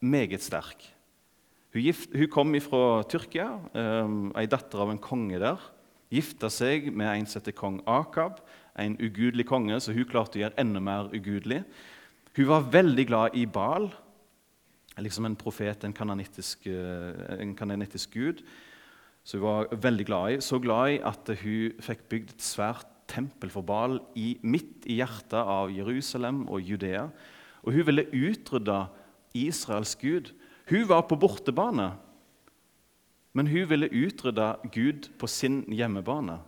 meget 0.00 0.44
sterk. 0.44 0.84
Hun, 1.72 1.82
gift, 1.82 2.12
hun 2.16 2.28
kom 2.32 2.54
fra 2.60 3.02
Tyrkia, 3.08 3.48
um, 4.04 4.30
ei 4.36 4.46
datter 4.48 4.84
av 4.84 4.92
en 4.92 5.00
konge 5.00 5.40
der. 5.40 5.60
Gifta 6.12 6.48
seg 6.52 6.88
med 6.92 7.10
en 7.10 7.26
som 7.28 7.40
heter 7.40 7.56
kong 7.56 7.82
Akab, 7.88 8.40
en 8.78 8.96
ugudelig 9.00 9.48
konge, 9.48 9.80
så 9.80 9.92
hun 9.92 10.08
klarte 10.08 10.38
å 10.38 10.42
gjøre 10.44 10.60
enda 10.60 10.80
mer 10.80 11.10
ugudelig. 11.12 11.62
Hun 12.36 12.48
var 12.48 12.68
veldig 12.72 13.06
glad 13.08 13.36
i 13.36 13.44
Bal, 14.98 15.06
liksom 15.06 15.28
en 15.28 15.36
profet, 15.38 15.84
en 15.84 15.92
kanonittisk, 15.94 16.66
eh, 16.66 17.40
en 17.40 17.54
kanonittisk 17.54 18.10
gud, 18.14 18.42
Så 19.24 19.36
hun 19.36 19.42
var 19.42 19.68
veldig 19.76 20.06
glad 20.06 20.32
i. 20.32 20.40
Så 20.40 20.58
glad 20.58 20.88
i 20.88 21.00
at 21.04 21.28
hun 21.42 21.72
fikk 21.80 22.08
bygd 22.08 22.30
et 22.30 22.40
svært 22.40 22.86
tempel 23.06 23.50
for 23.50 23.60
Baal 23.62 24.00
i, 24.16 24.38
midt 24.42 24.86
i 24.86 24.96
hjertet 24.96 25.34
av 25.34 25.70
Jerusalem 25.70 26.48
og 26.48 26.62
Judea. 26.62 27.10
Og 27.62 27.74
hun 27.74 27.84
ville 27.84 28.06
utrydde 28.08 28.88
Israels 29.34 29.94
gud. 29.96 30.32
Hun 30.70 30.88
var 30.88 31.02
på 31.02 31.20
bortebane, 31.20 31.98
men 33.34 33.46
hun 33.46 33.68
ville 33.68 33.90
utrydde 33.92 34.56
Gud 34.72 35.10
på 35.18 35.26
sin 35.28 35.62
hjemmebane. 35.68 36.40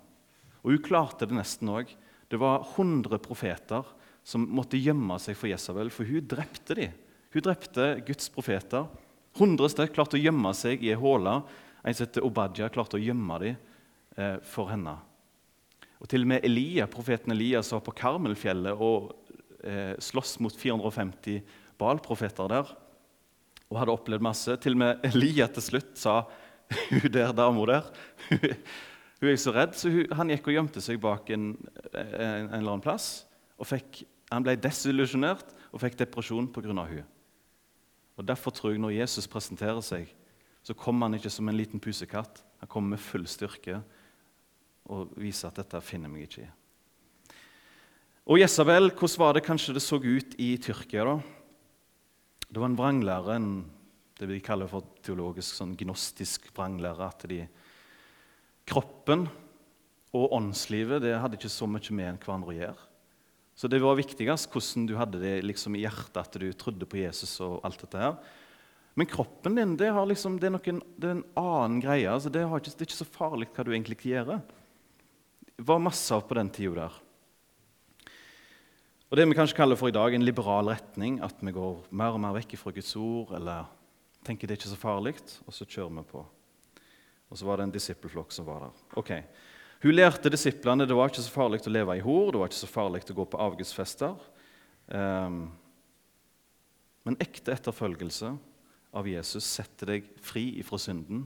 Og 0.65 0.71
hun 0.73 0.83
klarte 0.83 1.27
det 1.27 1.37
nesten 1.37 1.69
òg. 1.69 1.87
Det 2.31 2.41
var 2.41 2.65
100 2.79 3.19
profeter 3.19 3.85
som 4.25 4.49
måtte 4.49 4.81
gjemme 4.81 5.19
seg 5.21 5.37
for 5.37 5.49
Jesabel, 5.49 5.91
for 5.91 6.05
hun 6.05 6.27
drepte 6.27 6.75
dem. 6.75 6.93
Hun 7.31 7.45
drepte 7.47 7.93
Guds 8.07 8.29
profeter. 8.35 8.89
100 9.39 9.71
stykk 9.71 9.95
klarte 9.95 10.19
å 10.19 10.21
gjemme 10.21 10.51
seg 10.59 10.83
i 10.83 10.91
ei 10.91 10.99
håle. 10.99 11.37
En 11.87 11.95
som 11.95 12.05
heter 12.05 12.27
Obadja, 12.27 12.69
klarte 12.73 12.99
å 12.99 13.03
gjemme 13.03 13.39
dem 13.43 13.55
eh, 14.17 14.37
for 14.43 14.73
henne. 14.73 14.97
Og 16.01 16.09
Til 16.11 16.25
og 16.25 16.33
med 16.33 16.45
Elia, 16.49 16.89
profeten 16.91 17.35
Elias 17.35 17.71
var 17.75 17.85
på 17.85 17.95
Karmelfjellet 17.97 18.83
og 18.83 19.13
eh, 19.63 19.95
sloss 20.03 20.39
mot 20.43 20.55
450 20.57 21.43
Baal-profeter 21.81 22.51
der 22.51 22.73
og 23.71 23.79
hadde 23.79 23.95
opplevd 23.95 24.25
masse. 24.25 24.57
Til 24.59 24.75
og 24.75 24.83
med 24.83 25.05
Elia 25.07 25.47
til 25.55 25.65
slutt 25.65 25.95
sa 26.01 26.23
hun 26.91 27.07
der 27.13 27.35
dama 27.37 27.67
der 27.69 27.93
hun 29.21 29.31
er 29.31 29.39
så 29.39 29.55
redd, 29.55 29.77
så 29.79 29.93
hun, 29.93 30.11
han 30.17 30.33
gikk 30.33 30.51
og 30.51 30.57
gjemte 30.57 30.83
seg 30.83 30.99
bak 31.03 31.31
en, 31.31 31.53
en, 31.93 32.13
en, 32.17 32.51
eller 32.59 32.73
annen 32.73 32.85
plass. 32.85 33.29
og 33.61 33.69
fikk, 33.69 34.03
han 34.33 34.43
ble 34.47 34.57
desillusjonert 34.59 35.55
og 35.71 35.83
fikk 35.83 35.99
depresjon 36.01 36.49
pga. 36.51 36.73
henne. 36.73 37.07
Og 38.19 38.27
Derfor 38.27 38.51
tror 38.51 38.75
jeg 38.75 38.83
når 38.83 38.99
Jesus 38.99 39.29
presenterer 39.31 39.81
seg, 39.85 40.11
så 40.63 40.77
kommer 40.77 41.09
han 41.09 41.17
ikke 41.17 41.33
som 41.33 41.49
en 41.49 41.57
liten 41.57 41.81
pusekatt. 41.81 42.43
Han 42.61 42.69
kommer 42.69 42.97
med 42.97 43.03
full 43.03 43.27
styrke 43.31 43.81
og 44.91 45.13
viser 45.21 45.49
at 45.49 45.61
dette 45.61 45.81
finner 45.85 46.11
meg 46.13 46.27
ikke 46.27 46.45
i. 46.45 46.51
Og 48.31 48.39
Jesabel, 48.39 48.91
hvordan 48.93 49.21
var 49.23 49.35
det 49.35 49.47
kanskje 49.47 49.75
det 49.75 49.83
så 49.83 49.97
ut 49.97 50.35
i 50.39 50.53
Tyrkia? 50.61 51.05
da? 51.05 51.17
Det 52.51 52.61
var 52.61 52.69
en 52.69 52.77
vranglære, 52.79 53.37
en, 53.37 53.65
det 54.19 54.29
vi 54.29 54.43
kaller 54.45 54.69
for 54.71 54.87
teologisk 55.03 55.57
sånn 55.57 55.77
gnostisk 55.79 56.51
vranglære. 56.55 57.09
at 57.09 57.25
de, 57.31 57.41
Kroppen 58.67 59.27
og 60.15 60.33
åndslivet 60.37 61.03
det 61.03 61.17
hadde 61.19 61.39
ikke 61.39 61.51
så 61.51 61.67
mye 61.67 61.97
med 61.97 62.21
hverandre 62.23 62.53
å 62.53 62.59
gjøre. 62.59 62.90
Så 63.61 63.69
det 63.69 63.83
var 63.85 63.99
viktigst 63.99 64.49
hvordan 64.55 64.87
du 64.89 64.95
hadde 64.97 65.19
det 65.21 65.35
liksom 65.45 65.75
i 65.77 65.83
hjertet, 65.83 66.17
at 66.17 66.37
du 66.41 66.47
trodde 66.57 66.87
på 66.89 67.03
Jesus. 67.03 67.35
og 67.45 67.59
alt 67.67 67.83
dette 67.83 68.01
her. 68.01 68.15
Men 68.97 69.09
kroppen 69.11 69.59
din 69.59 69.77
det, 69.77 69.91
liksom, 70.09 70.39
det, 70.41 70.49
er, 70.49 70.55
noen, 70.55 70.81
det 70.97 71.11
er, 71.11 71.19
en 71.19 71.27
annen 71.37 71.83
greie. 71.85 72.09
Altså 72.09 72.33
det, 72.33 72.47
ikke, 72.47 72.73
det, 72.73 72.79
er 72.79 72.89
ikke 72.89 73.03
så 73.03 73.09
farlig 73.19 73.51
hva 73.53 73.67
du 73.67 73.71
egentlig 73.75 73.99
gjør. 74.01 74.33
Det 75.45 75.67
var 75.69 75.83
masse 75.85 76.09
av 76.17 76.25
på 76.25 76.39
den 76.41 76.49
tida 76.57 76.87
der. 76.87 76.97
Og 79.11 79.19
Det 79.19 79.29
vi 79.29 79.37
kanskje 79.37 79.59
kaller 79.59 79.77
for 79.77 79.93
i 79.93 79.97
dag 79.99 80.15
en 80.15 80.25
liberal 80.25 80.73
retning, 80.73 81.21
at 81.21 81.37
vi 81.45 81.53
går 81.53 81.85
mer 81.91 82.17
og 82.17 82.25
mer 82.25 82.37
vekk 82.39 82.57
fra 82.57 82.73
Guds 82.73 82.95
ord, 82.97 83.35
eller 83.37 83.69
tenker 84.25 84.49
det 84.49 84.57
er 84.57 84.63
ikke 84.63 84.73
så 84.73 84.81
farlig, 84.81 85.19
og 85.45 85.53
så 85.53 85.69
kjører 85.69 85.93
vi 85.99 86.09
på. 86.15 86.25
Og 87.29 87.37
så 87.37 87.45
var 87.45 87.61
det 87.61 87.69
en 87.69 87.77
disippelflokk 87.77 88.33
som 88.33 88.49
var 88.49 88.71
der. 88.71 88.85
Ok, 89.03 89.13
hun 89.81 89.97
lærte 89.97 90.33
disiplene 90.33 90.85
det 90.85 90.97
var 90.97 91.09
ikke 91.09 91.25
så 91.25 91.33
farlig 91.33 91.63
å 91.65 91.73
leve 91.73 91.97
i 91.97 92.05
hor, 92.05 92.31
det 92.33 92.41
var 92.43 92.51
ikke 92.51 92.61
så 92.61 92.69
farlig 92.69 93.07
å 93.09 93.17
gå 93.17 93.27
på 93.33 93.41
avgudsfester. 93.41 94.17
Um, 94.93 95.43
men 97.09 97.17
ekte 97.23 97.55
etterfølgelse 97.55 98.35
av 98.93 99.09
Jesus 99.09 99.47
setter 99.47 99.95
deg 99.95 100.11
fri 100.21 100.51
ifra 100.61 100.79
synden. 100.83 101.25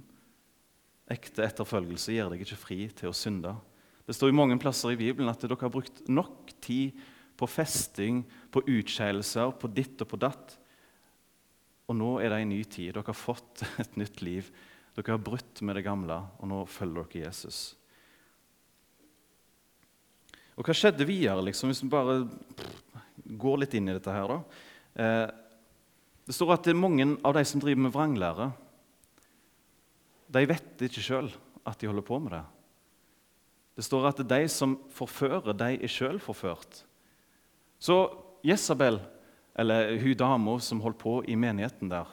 Ekte 1.11 1.45
etterfølgelse 1.45 2.15
gjør 2.15 2.33
deg 2.33 2.45
ikke 2.45 2.61
fri 2.61 2.79
til 2.95 3.11
å 3.11 3.17
synde. 3.17 3.57
Det 4.05 4.15
står 4.17 4.31
i 4.31 4.37
mange 4.37 4.57
plasser 4.61 4.95
i 4.95 5.01
Bibelen 5.01 5.33
at 5.33 5.43
dere 5.43 5.59
har 5.61 5.73
brukt 5.73 6.05
nok 6.09 6.53
tid 6.65 6.97
på 7.41 7.49
festing, 7.51 8.23
på 8.55 8.63
utskeielser, 8.71 9.57
på 9.59 9.71
ditt 9.75 10.01
og 10.05 10.13
på 10.13 10.21
datt. 10.21 10.55
Og 11.91 11.97
nå 11.99 12.11
er 12.23 12.31
det 12.31 12.43
en 12.45 12.53
ny 12.55 12.63
tid. 12.65 12.93
Dere 12.95 13.09
har 13.11 13.19
fått 13.19 13.65
et 13.83 13.97
nytt 14.01 14.23
liv. 14.23 14.53
Dere 14.95 15.17
har 15.17 15.25
brutt 15.25 15.65
med 15.65 15.77
det 15.81 15.89
gamle, 15.89 16.21
og 16.39 16.53
nå 16.53 16.61
følger 16.71 17.09
dere 17.09 17.27
Jesus. 17.27 17.73
Og 20.55 20.67
hva 20.67 20.75
skjedde 20.77 21.07
videre, 21.09 21.43
liksom, 21.49 21.71
hvis 21.71 21.83
vi 21.83 21.91
bare 21.91 22.21
går 23.25 23.63
litt 23.63 23.75
inn 23.75 23.91
i 23.91 23.97
dette 23.97 24.15
her? 24.15 24.31
da? 24.31 24.61
Eh, 24.95 25.27
det 26.25 26.37
står 26.37 26.55
at 26.55 26.67
det 26.67 26.73
er 26.73 26.81
mange 26.81 27.07
av 27.27 27.35
de 27.37 27.43
som 27.49 27.63
driver 27.63 27.85
med 27.85 27.95
vranglære, 27.95 28.51
de 30.35 30.43
vet 30.51 30.85
ikke 30.87 31.05
sjøl 31.05 31.31
at 31.69 31.81
de 31.81 31.89
holder 31.91 32.07
på 32.07 32.19
med 32.23 32.33
det. 32.35 32.45
Det 33.75 33.85
står 33.87 34.09
at 34.09 34.21
det 34.23 34.27
er 34.29 34.45
de 34.45 34.53
som 34.53 34.77
forfører, 34.95 35.53
de 35.59 35.75
er 35.77 35.91
sjøl 35.91 36.21
forført. 36.23 36.85
Så 37.83 37.99
Jesabel, 38.47 39.01
eller 39.59 39.97
hun 40.01 40.17
dama 40.19 40.57
som 40.63 40.81
holdt 40.83 41.01
på 41.03 41.19
i 41.29 41.37
menigheten 41.39 41.91
der 41.91 42.09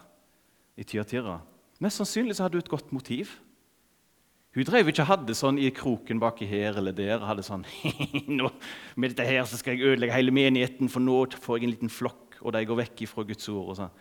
i 0.78 0.86
Tyatira 0.88 1.40
Mest 1.82 1.98
sannsynlig 1.98 2.36
så 2.38 2.46
hadde 2.46 2.60
hun 2.60 2.62
et 2.62 2.70
godt 2.70 2.92
motiv. 2.94 3.32
Hun 4.52 4.68
drev 4.68 4.90
ikke 4.92 5.06
hadde 5.08 5.36
sånn 5.38 5.60
i 5.64 5.70
kroken 5.72 6.20
baki 6.20 6.44
her 6.50 6.76
eller 6.82 6.96
der. 6.96 7.22
hadde 7.24 7.44
sånn, 7.48 7.64
nå, 8.40 8.50
Med 9.00 9.14
dette 9.14 9.28
her 9.28 9.46
så 9.48 9.60
skal 9.60 9.78
jeg 9.78 9.94
ødelegge 9.94 10.18
hele 10.18 10.34
menigheten, 10.36 10.92
for 10.92 11.04
nå 11.04 11.24
får 11.40 11.58
jeg 11.60 11.68
en 11.68 11.76
liten 11.76 11.94
flokk, 11.94 12.36
og 12.42 12.52
de 12.56 12.66
går 12.68 12.82
vekk 12.82 13.06
fra 13.08 13.24
Guds 13.30 13.48
ord. 13.48 13.70
og 13.72 13.78
sånn. 13.80 13.94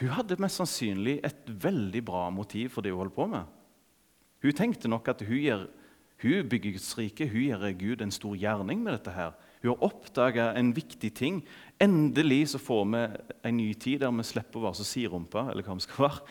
Hun 0.00 0.14
hadde 0.16 0.40
mest 0.42 0.58
sannsynlig 0.58 1.20
et 1.26 1.46
veldig 1.46 2.02
bra 2.08 2.24
motiv 2.34 2.74
for 2.74 2.82
det 2.82 2.90
hun 2.90 3.04
holdt 3.04 3.14
på 3.14 3.28
med. 3.30 3.46
Hun 4.42 4.56
tenkte 4.56 4.90
nok 4.90 5.12
at 5.12 5.22
hun, 5.28 5.38
gjør, 5.38 5.66
hun 6.24 6.50
bygger 6.50 6.74
Guds 6.74 6.90
rike, 6.98 7.28
hun 7.30 7.46
gjør 7.46 7.66
Gud 7.78 8.02
en 8.02 8.14
stor 8.14 8.34
gjerning 8.40 8.82
med 8.82 8.96
dette. 8.96 9.14
her. 9.14 9.36
Hun 9.62 9.74
har 9.74 9.84
oppdaga 9.84 10.52
en 10.56 10.72
viktig 10.74 11.12
ting. 11.14 11.42
Endelig 11.78 12.48
så 12.54 12.58
får 12.58 12.86
vi 12.90 13.02
en 13.44 13.56
ny 13.56 13.74
tid 13.74 14.00
der 14.00 14.10
vi 14.16 14.24
slipper 14.24 14.58
å 14.58 14.70
være 14.70 14.80
så 14.80 14.88
sirumpa, 14.88 15.50
eller 15.52 15.62
hva 15.62 15.76
vi 15.76 15.84
skal 15.84 16.08
være. 16.08 16.24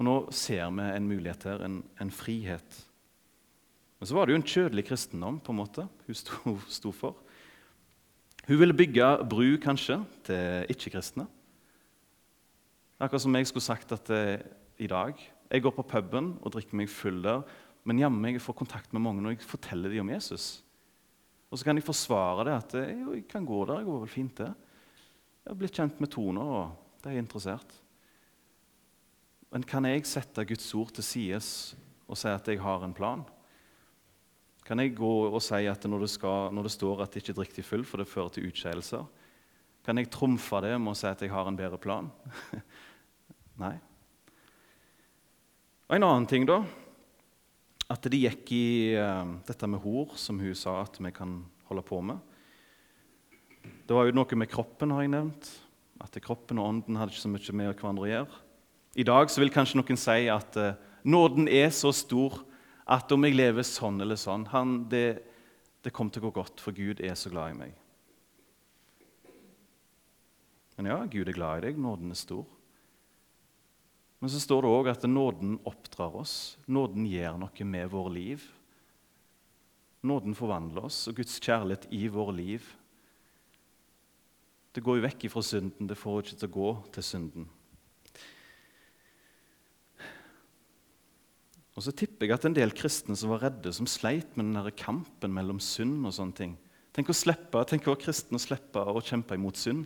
Og 0.00 0.06
nå 0.06 0.14
ser 0.32 0.64
vi 0.72 0.84
en 0.96 1.08
mulighet 1.08 1.42
her, 1.44 1.60
en, 1.66 1.82
en 2.00 2.10
frihet. 2.10 2.76
Men 4.00 4.08
så 4.08 4.16
var 4.16 4.24
det 4.24 4.32
jo 4.32 4.38
en 4.40 4.48
kjødelig 4.48 4.86
kristendom 4.88 5.36
på 5.44 5.52
en 5.52 5.58
måte 5.58 5.84
hun 6.06 6.16
sto, 6.16 6.54
sto 6.72 6.92
for. 6.96 7.18
Hun 8.46 8.56
ville 8.62 8.76
bygge 8.76 9.10
bru 9.28 9.58
kanskje 9.60 9.98
til 10.24 10.72
ikke-kristne. 10.72 11.26
Akkurat 12.96 13.26
som 13.26 13.36
jeg 13.36 13.50
skulle 13.50 13.64
sagt 13.64 13.92
at 13.96 14.08
eh, 14.12 14.40
i 14.80 14.88
dag 14.88 15.14
Jeg 15.50 15.62
går 15.62 15.72
på 15.76 15.84
puben 15.88 16.32
og 16.40 16.52
drikker 16.54 16.78
meg 16.78 16.88
full 16.88 17.20
der, 17.24 17.40
men 17.84 17.98
jammen 17.98 18.32
jeg 18.32 18.42
får 18.44 18.54
kontakt 18.56 18.92
med 18.94 19.02
mange 19.02 19.20
når 19.24 19.34
jeg 19.34 19.48
forteller 19.50 19.90
dem 19.90 20.04
om 20.04 20.12
Jesus. 20.14 20.62
Og 21.50 21.58
så 21.58 21.66
kan 21.66 21.76
jeg 21.76 21.84
forsvare 21.84 22.44
det 22.46 22.54
at 22.54 22.74
eh, 22.78 22.92
jeg 22.94 23.24
kan 23.28 23.44
gå 23.44 23.64
der. 23.66 23.82
jeg 23.82 23.88
går 23.90 24.00
vel 24.04 24.12
fint, 24.14 24.38
det. 24.38 24.48
Jeg 25.44 25.50
har 25.50 25.58
blitt 25.60 25.76
kjent 25.76 26.00
med 26.00 26.12
toner, 26.12 26.52
og 26.60 27.02
de 27.02 27.10
er 27.10 27.18
interessert. 27.18 27.74
Men 29.50 29.66
kan 29.66 29.86
jeg 29.88 30.06
sette 30.06 30.46
Guds 30.46 30.68
ord 30.78 30.92
til 30.94 31.06
side 31.06 31.40
og 32.10 32.18
si 32.18 32.30
at 32.30 32.48
jeg 32.50 32.62
har 32.62 32.84
en 32.86 32.94
plan? 32.94 33.24
Kan 34.66 34.78
jeg 34.78 34.94
gå 34.94 35.10
og 35.26 35.40
si 35.42 35.64
at 35.66 35.86
når 35.90 36.04
det, 36.04 36.10
skal, 36.12 36.52
når 36.54 36.68
det 36.68 36.74
står 36.76 37.02
at 37.02 37.10
det 37.10 37.24
ikke 37.24 37.34
er 37.34 37.42
riktig 37.42 37.64
full, 37.66 37.82
for 37.86 37.98
det 37.98 38.10
fører 38.10 38.30
til 38.36 38.46
utskeielser, 38.50 39.06
kan 39.82 39.98
jeg 39.98 40.10
trumfe 40.12 40.60
det 40.62 40.76
med 40.78 40.92
å 40.92 40.98
si 40.98 41.08
at 41.08 41.22
jeg 41.24 41.32
har 41.32 41.48
en 41.48 41.58
bedre 41.58 41.80
plan? 41.80 42.10
Nei. 43.62 43.74
Og 45.88 45.96
En 45.96 46.06
annen 46.06 46.28
ting, 46.30 46.44
da. 46.46 46.60
At 47.90 48.06
det 48.06 48.20
gikk 48.20 48.52
i 48.54 48.66
uh, 48.94 49.32
dette 49.48 49.66
med 49.66 49.82
hor, 49.82 50.12
som 50.20 50.38
hun 50.38 50.54
sa 50.54 50.76
at 50.84 51.00
vi 51.02 51.10
kan 51.16 51.40
holde 51.66 51.82
på 51.88 51.98
med. 52.06 52.20
Det 53.88 53.96
var 53.96 54.06
jo 54.06 54.14
noe 54.14 54.38
med 54.38 54.52
kroppen, 54.52 54.94
har 54.94 55.02
jeg 55.02 55.10
nevnt. 55.16 55.50
At 55.98 56.14
kroppen 56.22 56.60
og 56.62 56.68
ånden 56.68 57.00
hadde 57.00 57.10
ikke 57.10 57.24
så 57.24 57.32
mye 57.32 57.56
med 57.58 57.72
hverandre 57.72 58.06
å 58.06 58.12
gjøre. 58.12 58.44
I 58.98 59.06
dag 59.06 59.30
vil 59.38 59.52
kanskje 59.54 59.78
noen 59.78 59.98
si 60.00 60.24
at 60.32 60.56
uh, 60.58 60.72
nåden 61.06 61.46
er 61.46 61.70
så 61.70 61.92
stor 61.94 62.40
at 62.90 63.12
om 63.14 63.22
jeg 63.22 63.36
lever 63.38 63.62
sånn 63.66 64.00
eller 64.02 64.18
sånn 64.18 64.48
han, 64.50 64.80
det, 64.90 65.20
det 65.84 65.92
kommer 65.94 66.10
til 66.10 66.24
å 66.24 66.28
gå 66.28 66.40
godt, 66.40 66.62
for 66.62 66.74
Gud 66.74 67.02
er 67.04 67.14
så 67.14 67.30
glad 67.30 67.52
i 67.52 67.58
meg. 67.60 67.76
Men 70.74 70.90
ja, 70.90 70.96
Gud 71.12 71.28
er 71.28 71.36
glad 71.36 71.60
i 71.60 71.68
deg. 71.68 71.78
Nåden 71.78 72.10
er 72.10 72.18
stor. 72.18 72.48
Men 74.20 74.32
så 74.32 74.40
står 74.42 74.64
det 74.64 74.72
òg 74.72 74.88
at 74.90 75.06
nåden 75.06 75.58
oppdrar 75.68 76.16
oss. 76.20 76.56
Nåden 76.66 77.06
gjør 77.08 77.38
noe 77.40 77.66
med 77.68 77.92
vår 77.92 78.10
liv. 78.16 78.46
Nåden 80.08 80.34
forvandler 80.34 80.88
oss, 80.88 81.02
og 81.08 81.20
Guds 81.20 81.36
kjærlighet 81.44 81.84
i 81.92 82.06
vår 82.08 82.30
liv 82.32 82.68
Det 84.72 84.80
går 84.86 84.96
jo 84.96 85.02
vekk 85.04 85.24
ifra 85.26 85.42
synden. 85.44 85.88
Det 85.90 85.98
får 85.98 86.22
ikke 86.22 86.36
til 86.40 86.48
å 86.48 86.56
gå 86.56 86.68
til 86.94 87.04
synden. 87.04 87.48
Og 91.80 91.86
så 91.86 91.94
tipper 91.96 92.28
jeg 92.28 92.36
at 92.36 92.44
en 92.44 92.52
del 92.52 92.74
kristne 92.76 93.14
som 93.16 93.30
var 93.32 93.46
redde, 93.46 93.70
som 93.72 93.86
sleit 93.88 94.34
med 94.36 94.50
den 94.52 94.74
kampen 94.76 95.32
mellom 95.32 95.56
synd 95.64 96.04
og 96.04 96.12
sånne 96.12 96.36
ting 96.36 96.58
Tenk 96.92 97.08
å 97.08 97.14
slippe, 97.16 97.62
tenk 97.64 97.86
å 97.86 97.94
være 97.94 98.02
kristen 98.02 98.36
og 98.36 98.42
slippe 98.42 98.82
å 98.82 99.00
kjempe 99.00 99.36
imot 99.38 99.56
synd. 99.56 99.84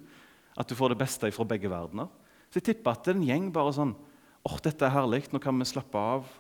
At 0.57 0.71
du 0.71 0.73
får 0.75 0.95
det 0.95 1.03
beste 1.03 1.29
fra 1.37 1.45
begge 1.47 1.69
verdener. 1.69 2.09
Så 2.49 2.57
jeg 2.57 2.65
tipper 2.71 2.95
at 2.95 3.05
det 3.05 3.13
er 3.13 3.19
en 3.19 3.27
gjeng 3.29 3.51
bare 3.55 3.75
sånn 3.77 3.93
åh, 3.93 4.55
dette 4.65 4.87
er 4.89 4.95
herlig, 4.95 5.21
nå 5.29 5.39
kan 5.45 5.61
vi 5.61 5.67
slappe 5.69 6.01
av. 6.01 6.31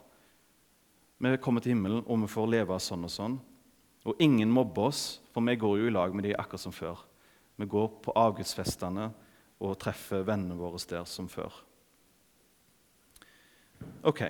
Vi 1.20 1.34
kommer 1.44 1.62
til 1.62 1.74
himmelen, 1.74 2.00
og 2.08 2.24
vi 2.24 2.30
får 2.32 2.48
leve 2.52 2.78
sånn 2.80 3.04
og 3.06 3.12
sånn. 3.12 3.36
Og 4.08 4.24
ingen 4.24 4.50
mobber 4.52 4.88
oss, 4.88 5.02
for 5.36 5.44
vi 5.44 5.54
går 5.60 5.76
jo 5.82 5.92
i 5.92 5.94
lag 5.94 6.16
med 6.16 6.26
de 6.26 6.34
akkurat 6.36 6.64
som 6.64 6.74
før. 6.74 7.04
Vi 7.60 7.68
går 7.70 7.92
på 8.08 8.16
avgudsfestene 8.24 9.10
og 9.60 9.78
treffer 9.84 10.26
vennene 10.26 10.58
våre 10.58 10.80
der 10.90 11.06
som 11.08 11.28
før. 11.30 11.60
Ok, 14.04 14.24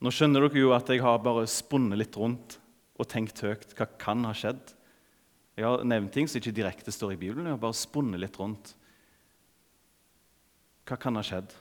nå 0.00 0.12
skjønner 0.12 0.44
dere 0.44 0.60
jo 0.60 0.72
at 0.76 0.90
jeg 0.92 1.02
har 1.04 1.22
bare 1.24 1.46
spunnet 1.48 1.98
litt 1.98 2.16
rundt 2.20 2.58
og 2.96 3.08
tenkt 3.08 3.40
høyt 3.44 3.72
hva 3.76 3.86
kan 4.00 4.24
ha 4.28 4.32
skjedd. 4.36 4.74
Jeg 5.56 5.64
har 5.64 5.84
nevnt 5.88 6.12
ting 6.12 6.28
som 6.28 6.40
ikke 6.40 6.54
direkte 6.56 6.92
står 6.92 7.14
i 7.14 7.20
Bibelen. 7.20 7.48
Jeg 7.48 7.56
har 7.56 7.62
bare 7.62 7.76
spunnet 7.76 8.20
litt 8.20 8.36
rundt. 8.40 8.74
Hva 10.86 10.98
kan 11.00 11.16
ha 11.16 11.24
skjedd? 11.24 11.54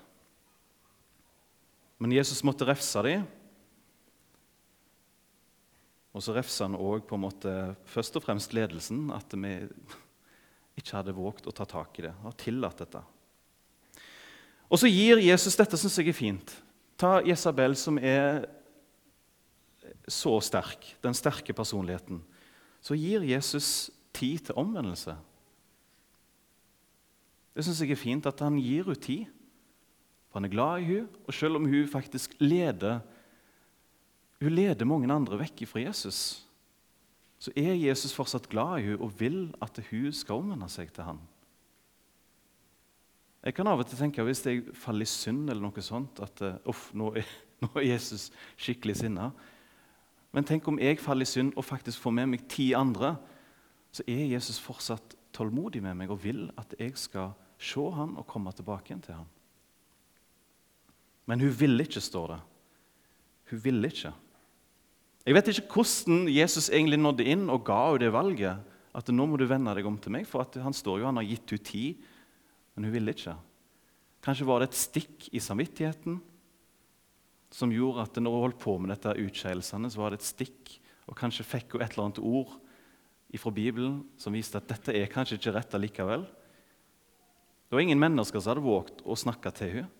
Men 2.04 2.12
Jesus 2.12 2.44
måtte 2.44 2.68
refse 2.68 3.02
dem. 3.08 3.24
Og 6.16 6.24
så 6.24 6.36
refsa 6.36 6.68
han 6.68 6.78
òg 6.80 7.08
først 7.92 8.20
og 8.20 8.24
fremst 8.24 8.56
ledelsen, 8.56 9.10
at 9.12 9.32
vi 9.36 9.56
ikke 10.80 11.00
hadde 11.00 11.16
våget 11.16 11.48
å 11.48 11.56
ta 11.56 11.68
tak 11.68 12.00
i 12.00 12.06
det 12.08 12.14
og 12.24 12.36
tillatt 12.40 12.84
dette. 12.84 13.02
Og 14.72 14.80
så 14.80 14.92
gir 14.92 15.24
Jesus 15.24 15.56
dette, 15.60 15.80
syns 15.80 15.98
jeg 16.00 16.12
er 16.12 16.18
fint. 16.18 16.56
Ta 16.98 17.20
Jesabel, 17.26 17.76
som 17.76 17.98
er 18.00 18.46
så 20.08 20.38
sterk, 20.44 20.88
den 21.04 21.18
sterke 21.18 21.54
personligheten. 21.54 22.22
Så 22.82 22.96
gir 22.98 23.26
Jesus 23.26 23.90
tid 24.16 24.46
til 24.48 24.60
omvendelse. 24.60 25.16
Det 27.56 27.64
syns 27.66 27.82
jeg 27.82 27.96
er 27.96 28.00
fint 28.00 28.28
at 28.30 28.40
han 28.44 28.60
gir 28.60 28.86
henne 28.86 29.00
tid. 29.00 29.26
For 30.30 30.40
han 30.40 30.48
er 30.48 30.54
glad 30.54 30.84
i 30.84 30.88
henne, 30.90 31.22
og 31.28 31.34
selv 31.34 31.60
om 31.60 31.68
hun 31.68 31.88
faktisk 31.88 32.36
leder 32.44 33.00
hun 34.42 34.52
leder 34.52 34.86
mange 34.86 35.08
andre 35.14 35.40
vekk 35.40 35.64
fra 35.70 35.80
Jesus, 35.86 36.44
så 37.40 37.54
er 37.56 37.78
Jesus 37.80 38.14
fortsatt 38.14 38.50
glad 38.52 38.82
i 38.82 38.90
henne 38.90 39.02
og 39.04 39.14
vil 39.20 39.48
at 39.64 39.80
hun 39.90 40.12
skal 40.14 40.44
omvende 40.44 40.68
seg 40.72 40.92
til 40.94 41.08
ham. 41.08 41.22
Jeg 43.46 43.54
kan 43.54 43.68
av 43.70 43.84
og 43.84 43.86
til 43.86 44.00
tenke 44.00 44.24
hvis 44.26 44.42
jeg 44.48 44.64
faller 44.74 45.06
i 45.06 45.10
synd 45.10 45.52
eller 45.52 45.62
noe 45.62 45.84
sånt, 45.86 46.18
at 46.24 46.42
uff, 46.66 46.88
nå, 46.98 47.12
nå 47.62 47.70
er 47.78 47.92
Jesus 47.92 48.32
skikkelig 48.58 48.98
sinna. 49.04 49.30
Men 50.36 50.48
tenk 50.48 50.66
om 50.68 50.82
jeg 50.82 51.00
faller 51.00 51.28
i 51.28 51.30
synd 51.30 51.54
og 51.56 51.68
faktisk 51.68 52.02
får 52.02 52.16
med 52.18 52.32
meg 52.34 52.48
ti 52.52 52.72
andre, 52.76 53.14
så 53.94 54.04
er 54.10 54.26
Jesus 54.34 54.58
fortsatt 54.60 55.14
tålmodig 55.36 55.84
med 55.84 55.96
meg 56.00 56.12
og 56.12 56.24
vil 56.26 56.48
at 56.60 56.74
jeg 56.80 56.98
skal 57.00 57.36
se 57.62 57.86
han 57.96 58.18
og 58.20 58.28
komme 58.28 58.52
tilbake 58.56 58.92
igjen 58.92 59.04
til 59.06 59.20
han. 59.20 59.30
Men 61.30 61.42
hun 61.42 61.54
ville 61.58 61.86
ikke, 61.86 62.04
står 62.04 62.34
det. 62.34 62.42
Hun 63.52 63.62
ville 63.64 63.90
ikke. 63.90 64.12
Jeg 65.26 65.38
vet 65.38 65.48
ikke 65.50 65.80
hvordan 65.80 66.28
Jesus 66.30 66.68
egentlig 66.70 67.00
nådde 67.02 67.26
inn 67.30 67.48
og 67.50 67.64
ga 67.66 67.80
henne 67.88 68.04
det 68.04 68.12
valget. 68.14 68.74
At 68.96 69.10
nå 69.12 69.26
må 69.28 69.38
du 69.38 69.48
vende 69.50 69.74
deg 69.76 69.88
om 69.88 69.98
til 70.00 70.14
meg, 70.14 70.28
for 70.30 70.46
han 70.62 70.76
står 70.76 71.02
jo, 71.02 71.08
han 71.10 71.18
har 71.20 71.26
gitt 71.28 71.56
henne 71.56 71.68
tid, 71.68 72.12
men 72.76 72.88
hun 72.88 72.94
ville 72.94 73.16
ikke. 73.16 73.36
Kanskje 74.26 74.48
var 74.48 74.62
det 74.62 74.72
et 74.72 74.80
stikk 74.80 75.28
i 75.32 75.42
samvittigheten 75.44 76.20
som 77.56 77.72
gjorde 77.72 78.04
at 78.04 78.18
når 78.20 78.36
hun 78.36 78.46
holdt 78.48 78.62
på 78.64 78.76
med 78.82 78.92
dette 78.92 79.14
utskeielsene, 79.22 79.92
så 79.92 80.02
var 80.02 80.12
det 80.12 80.20
et 80.20 80.28
stikk, 80.28 80.74
og 81.06 81.18
kanskje 81.18 81.46
fikk 81.48 81.76
hun 81.76 81.86
et 81.86 81.94
eller 81.94 82.10
annet 82.10 82.24
ord 82.26 82.56
fra 83.36 83.52
Bibelen 83.52 84.00
som 84.20 84.36
viste 84.36 84.56
at 84.60 84.68
dette 84.70 84.94
er 84.96 85.12
kanskje 85.12 85.36
ikke 85.36 85.54
rett 85.56 85.74
allikevel. 85.76 86.24
Det 87.68 87.76
var 87.76 87.84
ingen 87.84 88.00
mennesker 88.00 88.40
som 88.40 88.54
hadde 88.54 88.64
våget 88.64 89.02
å 89.04 89.18
snakke 89.20 89.52
til 89.56 89.72
henne. 89.74 89.92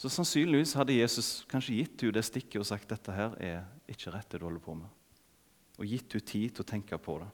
Så 0.00 0.10
sannsynligvis 0.10 0.72
hadde 0.74 0.96
Jesus 0.96 1.44
kanskje 1.50 1.76
gitt 1.78 2.02
henne 2.02 2.16
det 2.16 2.24
stikket 2.26 2.58
og 2.58 2.66
sagt 2.66 2.90
dette 2.90 3.14
her 3.14 3.36
er 3.38 3.60
ikke 3.92 4.10
rett 4.10 4.32
det 4.32 4.40
du 4.42 4.48
holder 4.48 4.64
på 4.64 4.74
med. 4.74 4.88
Og 5.78 5.86
gitt 5.86 6.16
henne 6.16 6.26
tid 6.26 6.56
til 6.56 6.64
å 6.64 6.70
tenke 6.72 6.98
på 6.98 7.20
det. 7.22 7.28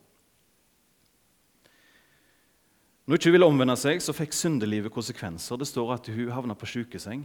Når 3.09 3.15
hun 3.15 3.21
ikke 3.23 3.31
ville 3.33 3.47
omvende 3.49 3.73
seg, 3.81 4.03
så 4.05 4.13
fikk 4.13 4.35
syndelivet 4.37 4.93
konsekvenser. 4.93 5.57
Det 5.57 5.65
står 5.65 5.95
at 5.95 6.11
hun 6.13 6.29
havna 6.29 6.53
på 6.53 6.69
sykeseng. 6.69 7.23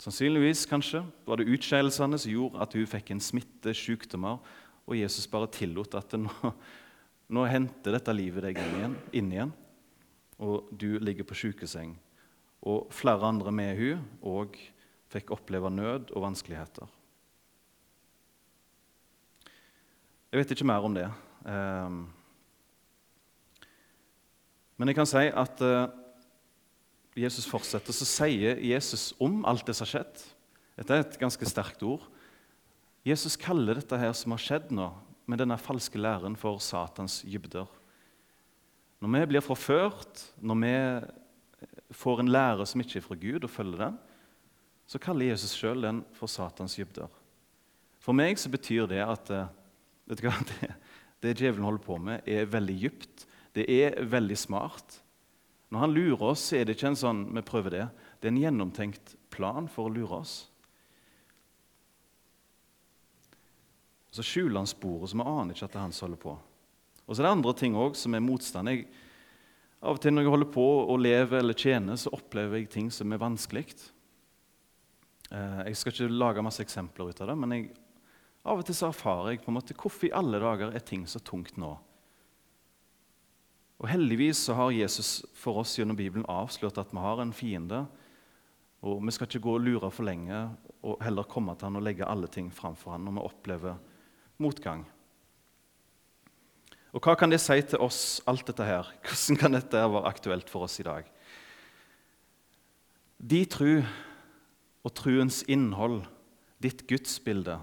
Sannsynligvis 0.00 0.62
kanskje, 0.70 1.02
var 1.28 1.36
det 1.36 1.50
utskeielsene 1.52 2.16
som 2.16 2.32
gjorde 2.32 2.62
at 2.64 2.72
hun 2.72 2.88
fikk 2.88 3.12
en 3.12 3.20
smitte, 3.20 3.74
sykdommer, 3.76 4.40
og 4.88 4.96
Jesus 4.96 5.28
bare 5.28 5.50
tillot 5.52 5.92
at 5.98 6.16
nå, 6.16 6.32
nå 7.36 7.44
henter 7.52 7.98
dette 7.98 8.16
livet 8.16 8.48
deg 8.48 8.62
inn 8.64 8.78
igjen, 8.78 8.96
inn 9.12 9.30
igjen, 9.36 9.52
og 10.40 10.72
du 10.72 10.94
ligger 11.04 11.28
på 11.28 11.36
sykeseng. 11.36 11.92
Og 12.64 12.88
flere 12.88 13.28
andre 13.28 13.52
med 13.52 13.76
hun 13.76 14.08
òg 14.24 14.56
fikk 15.12 15.36
oppleve 15.36 15.68
nød 15.68 16.14
og 16.14 16.30
vanskeligheter. 16.30 16.88
Jeg 20.32 20.40
vet 20.40 20.56
ikke 20.56 20.72
mer 20.72 20.88
om 20.88 20.96
det. 20.96 21.10
Ehm, 21.44 22.06
men 24.78 24.90
jeg 24.90 24.98
kan 24.98 25.08
si 25.10 25.24
at 25.26 25.62
uh, 25.66 25.90
Jesus 27.18 27.48
fortsetter, 27.50 27.94
så 27.94 28.06
sier 28.06 28.60
Jesus 28.62 29.10
om 29.22 29.42
alt 29.48 29.66
det 29.66 29.74
som 29.76 29.86
har 29.86 29.94
skjedd 29.96 30.26
Dette 30.78 30.94
er 30.94 31.02
et 31.02 31.18
ganske 31.18 31.46
sterkt 31.50 31.82
ord. 31.82 32.04
Jesus 33.02 33.34
kaller 33.40 33.80
dette 33.80 33.98
her 33.98 34.12
som 34.14 34.30
har 34.30 34.42
skjedd 34.42 34.70
nå, 34.70 34.86
med 35.26 35.40
denne 35.42 35.56
falske 35.58 35.98
læren, 35.98 36.36
for 36.38 36.60
Satans 36.62 37.24
dybder. 37.26 37.66
Når 39.02 39.10
vi 39.16 39.22
blir 39.32 39.42
forført, 39.42 40.22
når 40.38 40.60
vi 40.62 40.74
får 41.98 42.22
en 42.22 42.30
lære 42.30 42.66
som 42.70 42.82
ikke 42.84 43.00
er 43.00 43.06
fra 43.08 43.18
Gud, 43.18 43.42
og 43.42 43.50
følger 43.50 43.82
den, 43.88 43.98
så 44.86 45.02
kaller 45.02 45.32
Jesus 45.32 45.56
sjøl 45.58 45.82
den 45.82 46.04
for 46.16 46.30
Satans 46.30 46.78
dybder. 46.78 47.10
For 47.98 48.16
meg 48.16 48.38
så 48.40 48.50
betyr 48.52 48.86
det 48.88 49.02
at 49.04 49.30
eh, 49.34 49.50
vet 50.08 50.22
du 50.22 50.28
hva, 50.28 50.36
det, 50.52 50.70
det 51.24 51.34
djevelen 51.42 51.66
holder 51.66 51.84
på 51.84 51.98
med, 52.00 52.22
er 52.22 52.48
veldig 52.48 52.78
dypt. 52.86 53.27
Det 53.58 53.66
er 53.66 53.98
veldig 54.06 54.36
smart. 54.38 55.00
Når 55.68 55.82
han 55.82 55.96
lurer 55.96 56.22
oss, 56.30 56.46
er 56.56 56.64
det 56.64 56.76
ikke 56.76 56.92
en 56.92 57.00
sånn 57.00 57.24
vi 57.34 57.42
prøver 57.44 57.74
det. 57.74 57.86
Det 58.18 58.28
er 58.28 58.32
en 58.32 58.44
gjennomtenkt 58.44 59.16
plan 59.34 59.66
for 59.70 59.88
å 59.88 59.92
lure 59.92 60.20
oss. 60.22 60.36
Så 64.14 64.24
skjuler 64.24 64.62
han 64.62 64.70
sporet, 64.70 65.10
så 65.10 65.18
vi 65.18 65.26
aner 65.26 65.54
ikke 65.54 65.66
at 65.68 65.74
det 65.74 65.80
er 65.80 65.84
han 65.84 65.96
som 65.96 66.06
holder 66.08 66.22
på. 66.22 66.38
Og 67.04 67.10
så 67.12 67.20
er 67.20 67.26
det 67.26 67.34
andre 67.36 67.54
ting 67.56 67.76
også, 67.76 68.04
som 68.04 68.16
er 68.16 68.24
motstand. 68.24 68.72
Jeg, 68.72 68.86
av 69.78 69.98
og 69.98 70.02
til 70.02 70.14
når 70.14 70.24
jeg 70.24 70.32
holder 70.34 70.50
på 70.56 70.66
å 70.88 70.96
leve 71.00 71.38
eller 71.42 71.56
tjene, 71.56 71.96
så 72.00 72.12
opplever 72.16 72.60
jeg 72.60 72.70
ting 72.72 72.88
som 72.94 73.12
er 73.12 73.20
vanskelig. 73.22 73.66
Eh, 75.28 75.60
jeg 75.68 75.78
skal 75.78 75.94
ikke 75.94 76.08
lage 76.14 76.44
masse 76.44 76.64
eksempler 76.64 77.12
ut 77.12 77.20
av 77.22 77.32
det, 77.32 77.36
men 77.42 77.54
jeg, 77.54 77.68
av 78.48 78.62
og 78.62 78.66
til 78.68 78.76
så 78.76 78.88
erfarer 78.88 79.34
jeg 79.34 79.44
på 79.44 79.52
en 79.52 79.58
måte 79.58 79.76
hvorfor 79.76 80.08
i 80.08 80.14
alle 80.16 80.40
dager 80.40 80.72
er 80.72 80.84
ting 80.84 81.04
så 81.08 81.20
tungt 81.20 81.60
nå. 81.60 81.74
Og 83.78 83.86
Heldigvis 83.86 84.40
så 84.48 84.56
har 84.58 84.74
Jesus 84.74 85.22
for 85.38 85.60
oss 85.62 85.76
gjennom 85.78 85.98
Bibelen 85.98 86.26
avslørt 86.26 86.80
at 86.80 86.90
vi 86.90 87.02
har 87.02 87.22
en 87.22 87.34
fiende. 87.34 87.84
Og 88.82 89.02
Vi 89.06 89.14
skal 89.14 89.28
ikke 89.28 89.44
gå 89.46 89.54
og 89.54 89.62
lure 89.62 89.90
for 89.90 90.06
lenge 90.06 90.48
og 90.82 91.02
heller 91.02 91.26
komme 91.26 91.54
til 91.54 91.68
han 91.68 91.78
og 91.78 91.86
legge 91.86 92.06
alle 92.06 92.30
ting 92.30 92.50
framfor 92.54 92.94
han 92.94 93.06
når 93.06 93.16
vi 93.18 93.26
opplever 93.30 93.78
motgang. 94.38 94.84
Og 96.94 97.04
Hva 97.04 97.14
kan 97.18 97.30
det 97.30 97.40
si 97.42 97.60
til 97.62 97.82
oss, 97.84 98.20
alt 98.26 98.46
dette 98.46 98.64
her? 98.64 98.90
Hvordan 99.06 99.38
kan 99.38 99.54
dette 99.54 99.82
være 99.94 100.08
aktuelt 100.08 100.50
for 100.50 100.66
oss 100.66 100.78
i 100.80 100.86
dag? 100.86 101.06
De 103.18 103.44
tru 103.50 103.82
og 104.86 104.94
truens 104.94 105.42
innhold, 105.50 106.04
ditt 106.62 106.86
gudsbilde, 106.88 107.58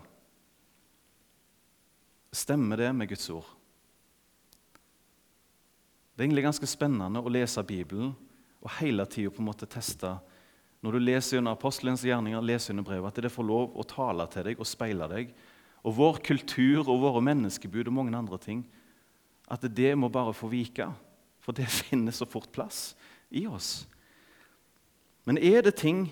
stemmer 2.35 2.79
det 2.79 2.91
med 2.95 3.07
Guds 3.11 3.29
ord? 3.31 3.54
Det 6.15 6.23
er 6.23 6.29
egentlig 6.29 6.45
ganske 6.45 6.67
spennende 6.71 7.19
å 7.19 7.31
lese 7.31 7.59
Bibelen 7.67 8.13
og 8.63 8.71
hele 8.77 9.03
tida 9.11 9.67
teste 9.67 10.13
Når 10.81 10.91
du 10.91 10.99
leser 10.99 11.37
under 11.37 11.51
apostelens 11.51 12.05
gjerninger, 12.05 12.41
leser 12.41 12.71
under 12.71 12.83
brevet, 12.83 13.09
at 13.09 13.23
det 13.23 13.31
får 13.31 13.43
lov 13.43 13.75
å 13.75 13.83
tale 13.83 14.25
til 14.31 14.43
deg 14.43 14.59
og 14.59 14.67
speile 14.67 15.07
deg. 15.09 15.33
Og 15.83 15.95
vår 15.97 16.19
kultur 16.23 16.87
og 16.87 17.01
våre 17.01 17.21
menneskebud 17.21 17.87
og 17.87 17.93
mange 17.93 18.15
andre 18.15 18.37
ting. 18.37 18.63
At 19.49 19.61
det 19.61 19.97
må 19.97 20.09
bare 20.09 20.33
få 20.33 20.47
vike. 20.47 20.87
For 21.41 21.51
det 21.51 21.67
finner 21.83 22.11
så 22.11 22.25
fort 22.25 22.51
plass 22.53 22.95
i 23.29 23.45
oss. 23.47 23.87
Men 25.25 25.37
er 25.37 25.65
det 25.65 25.75
ting 25.81 26.07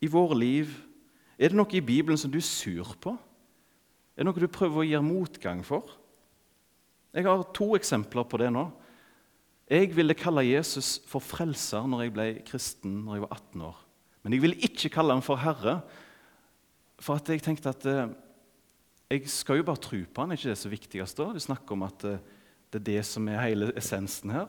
i 0.00 0.08
våre 0.08 0.34
liv 0.34 0.74
Er 1.38 1.50
det 1.50 1.58
noe 1.58 1.74
i 1.74 1.82
Bibelen 1.82 2.18
som 2.18 2.30
du 2.30 2.38
er 2.38 2.46
sur 2.46 2.94
på? 3.02 3.10
Er 4.14 4.22
det 4.22 4.28
noe 4.28 4.38
du 4.38 4.46
prøver 4.46 4.80
å 4.80 4.86
gi 4.86 4.98
motgang 5.02 5.64
for? 5.66 5.90
Jeg 7.14 7.26
har 7.26 7.42
to 7.54 7.74
eksempler 7.74 8.22
på 8.26 8.38
det 8.38 8.52
nå. 8.54 8.68
Jeg 9.70 9.94
ville 9.96 10.16
kalle 10.16 10.44
Jesus 10.44 10.98
for 11.08 11.24
frelser 11.24 11.86
når 11.88 12.04
jeg 12.04 12.12
ble 12.12 12.26
kristen 12.44 12.98
når 13.06 13.16
jeg 13.16 13.24
var 13.24 13.38
18 13.38 13.62
år. 13.64 13.78
Men 14.24 14.36
jeg 14.36 14.44
ville 14.44 14.66
ikke 14.68 14.90
kalle 14.92 15.16
ham 15.16 15.24
for 15.24 15.40
herre, 15.40 15.78
for 17.00 17.20
at 17.20 17.28
jeg 17.32 17.42
tenkte 17.44 17.72
at 17.72 17.86
eh, 17.88 18.12
jeg 19.14 19.28
skal 19.32 19.60
jo 19.60 19.66
bare 19.66 19.80
tro 19.80 20.00
på 20.04 20.22
han, 20.22 20.32
er 20.32 20.40
ikke 20.40 20.52
det 20.52 20.60
så 20.60 20.72
viktigste? 20.72 21.24
da? 21.24 21.32
Du 21.32 21.40
snakker 21.40 21.76
om 21.76 21.84
at 21.86 22.04
eh, 22.08 22.20
det 22.72 22.80
er 22.80 22.86
det 22.90 23.02
som 23.08 23.28
er 23.28 23.42
hele 23.44 23.70
essensen 23.78 24.32
her. 24.34 24.48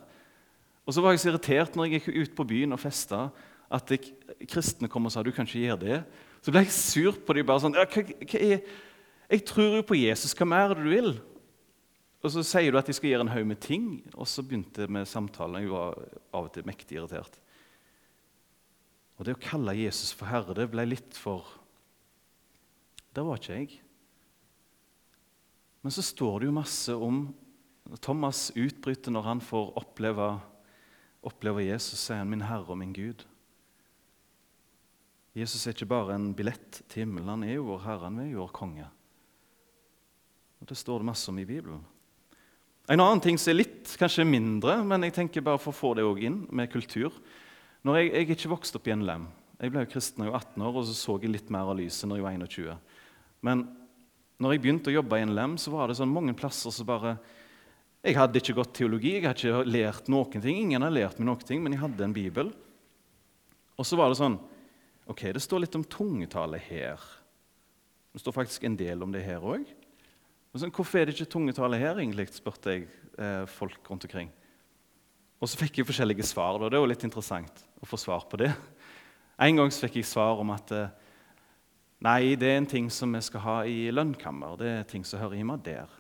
Og 0.86 0.95
så 0.95 1.01
var 1.01 1.13
jeg 1.13 1.23
så 1.23 1.32
irritert 1.32 1.75
når 1.75 1.88
jeg 1.88 1.99
gikk 1.99 2.10
ut 2.15 2.36
på 2.38 2.47
byen 2.51 2.75
og 2.75 2.82
festa, 2.82 3.28
at 3.73 3.91
jeg, 3.91 4.12
kristne 4.51 4.89
kom 4.91 5.08
og 5.08 5.13
sa 5.13 5.23
du 5.25 5.32
kan 5.34 5.47
ikke 5.47 5.63
gjøre 5.63 5.82
det. 5.82 6.01
Så 6.43 6.54
ble 6.54 6.65
jeg 6.65 6.75
sur 6.75 7.15
på 7.25 7.36
dem. 7.38 7.47
bare 7.47 7.63
sånn, 7.63 7.75
hva 7.75 7.88
er, 8.38 8.60
Jeg 9.32 9.45
tror 9.47 9.80
jo 9.80 9.86
på 9.88 9.97
Jesus. 9.97 10.36
Hva 10.38 10.45
mer 10.45 10.69
er 10.69 10.75
det 10.75 10.84
du 10.86 10.91
vil? 10.91 11.15
Og 12.25 12.31
så 12.33 12.41
sier 12.41 12.73
du 12.73 12.79
at 12.79 12.88
de 12.89 12.93
skal 12.97 13.11
gjøre 13.11 13.27
en 13.27 13.33
haug 13.35 13.45
med 13.45 13.59
ting, 13.61 13.83
og 14.17 14.25
så 14.25 14.41
begynte 14.41 14.88
vi 14.89 15.03
samtalen. 15.05 15.61
Jeg 15.61 15.69
var 15.69 15.99
av 16.33 16.47
og 16.47 16.53
til 16.55 16.65
mektig 16.65 16.97
irritert. 16.97 17.38
Og 19.15 19.27
det 19.27 19.35
å 19.35 19.43
kalle 19.43 19.77
Jesus 19.77 20.09
for 20.09 20.31
Herre, 20.31 20.55
det 20.57 20.65
ble 20.73 20.88
litt 20.89 21.13
for 21.17 21.45
Det 23.15 23.23
var 23.23 23.38
ikke 23.39 23.59
jeg. 23.61 23.77
Men 25.85 25.93
så 25.93 26.03
står 26.03 26.41
det 26.41 26.49
jo 26.49 26.57
masse 26.57 26.97
om 26.97 27.21
Thomas 28.03 28.49
utbryter 28.57 29.13
når 29.13 29.29
han 29.29 29.43
får 29.45 29.69
oppleve, 29.79 30.33
oppleve 31.23 31.63
Jesus, 31.63 32.01
sier 32.01 32.19
han 32.19 32.29
'min 32.29 32.43
Herre 32.49 32.73
og 32.73 32.77
min 32.81 32.91
Gud'. 32.91 33.23
Jesus 35.35 35.67
er 35.67 35.71
ikke 35.71 35.93
bare 35.93 36.15
en 36.15 36.33
billett 36.33 36.81
til 36.89 37.05
himmelen, 37.05 37.29
han 37.29 37.43
er 37.43 37.53
jo 37.53 37.69
vår 37.69 37.83
Herre, 37.85 38.03
han 38.09 38.19
er 38.19 38.31
jo 38.33 38.41
vår 38.41 38.51
konge. 38.51 38.89
Og 40.59 40.67
Det 40.67 40.77
står 40.77 40.99
det 40.99 41.05
masse 41.05 41.29
om 41.29 41.39
i 41.39 41.45
Bibelen. 41.45 41.85
En 42.86 43.02
annen 43.02 43.21
ting 43.24 43.38
som 43.41 43.50
er 43.50 43.63
litt 43.63 43.95
kanskje 43.98 44.28
mindre, 44.30 44.76
men 44.86 45.08
jeg 45.08 45.15
tenker 45.15 45.45
bare 45.45 45.58
for 45.62 45.74
å 45.74 45.78
få 45.78 45.93
det 45.98 46.06
inn 46.28 46.43
med 46.54 46.69
kultur 46.69 47.13
Når 47.86 47.98
jeg, 47.98 48.12
jeg 48.13 48.30
ikke 48.36 48.52
vokste 48.52 48.78
opp 48.78 48.88
i 48.89 48.93
en 48.93 49.06
lem. 49.06 49.26
Jeg 49.62 49.71
ble 49.71 49.86
jo 49.86 49.89
kristen 49.89 50.21
da 50.21 50.28
jeg 50.28 50.34
var 50.34 50.45
18 50.45 50.63
år, 50.67 50.78
og 50.78 50.86
så 50.86 50.93
så 50.98 51.15
jeg 51.21 51.32
litt 51.34 51.50
mer 51.54 51.69
av 51.69 51.78
lyset 51.78 52.10
når 52.10 52.19
jeg 52.19 52.26
var 52.26 52.38
21. 52.38 52.80
Men 53.45 53.63
når 54.41 54.54
jeg 54.54 54.62
begynte 54.63 54.91
å 54.91 54.95
jobbe 54.98 55.19
i 55.19 55.26
en 55.26 55.36
lem, 55.38 55.56
så 55.62 55.71
var 55.74 55.89
det 55.89 55.98
sånn 56.00 56.12
mange 56.12 56.34
plasser 56.38 56.74
som 56.74 56.88
bare 56.89 57.15
Jeg 58.06 58.17
hadde 58.19 58.41
ikke 58.41 58.58
gått 58.58 58.74
teologi, 58.78 59.15
jeg 59.15 59.26
hadde 59.26 59.41
ikke 59.41 59.69
lært 59.69 60.10
noen 60.13 60.41
ting. 60.43 60.60
Ingen 60.62 60.86
har 60.86 60.93
lært 60.93 61.17
meg 61.17 61.30
noen 61.30 61.45
ting, 61.45 61.63
men 61.63 61.74
jeg 61.74 61.82
hadde 61.82 62.06
en 62.06 62.13
bibel. 62.13 62.52
Og 63.78 63.88
så 63.88 63.98
var 63.98 64.12
det 64.12 64.19
sånn 64.19 64.38
Ok, 65.10 65.28
det 65.34 65.41
står 65.41 65.62
litt 65.62 65.76
om 65.78 65.86
tungetale 65.86 66.58
her. 66.58 67.02
Det 68.13 68.21
står 68.21 68.34
faktisk 68.34 68.63
en 68.65 68.78
del 68.78 69.04
om 69.06 69.12
det 69.13 69.21
her 69.26 69.43
òg. 69.45 69.65
Sånn, 70.55 70.71
hvorfor 70.71 71.01
er 71.01 71.09
det 71.09 71.17
ikke 71.17 71.33
tungetale 71.33 71.79
her, 71.81 71.97
egentlig, 71.99 72.29
spurte 72.31 72.71
jeg 72.71 72.85
eh, 73.19 73.43
folk 73.51 73.89
rundt 73.91 74.05
omkring. 74.07 74.29
Og 75.43 75.49
så 75.51 75.59
fikk 75.59 75.81
jeg 75.81 75.87
forskjellige 75.89 76.23
svar. 76.23 76.55
Da. 76.61 76.69
Det 76.71 76.79
var 76.79 76.87
litt 76.87 77.03
interessant 77.03 77.65
å 77.83 77.89
få 77.89 77.99
svar 77.99 78.23
på 78.31 78.39
det. 78.39 78.53
En 79.35 79.59
gang 79.59 79.73
fikk 79.75 79.99
jeg 79.99 80.07
svar 80.07 80.39
om 80.39 80.53
at 80.55 80.71
eh, 80.71 80.93
nei, 82.07 82.37
det 82.39 82.53
er 82.53 82.61
en 82.61 82.71
ting 82.71 82.87
som 82.93 83.11
vi 83.11 83.23
skal 83.27 83.43
ha 83.43 83.57
i 83.67 83.91
lønnkammer. 83.91 84.55
Det 84.61 84.71
er 84.71 84.87
ting 84.87 85.03
som 85.03 85.19
hører 85.19 85.41
hjemme 85.41 85.59
der. 85.65 85.91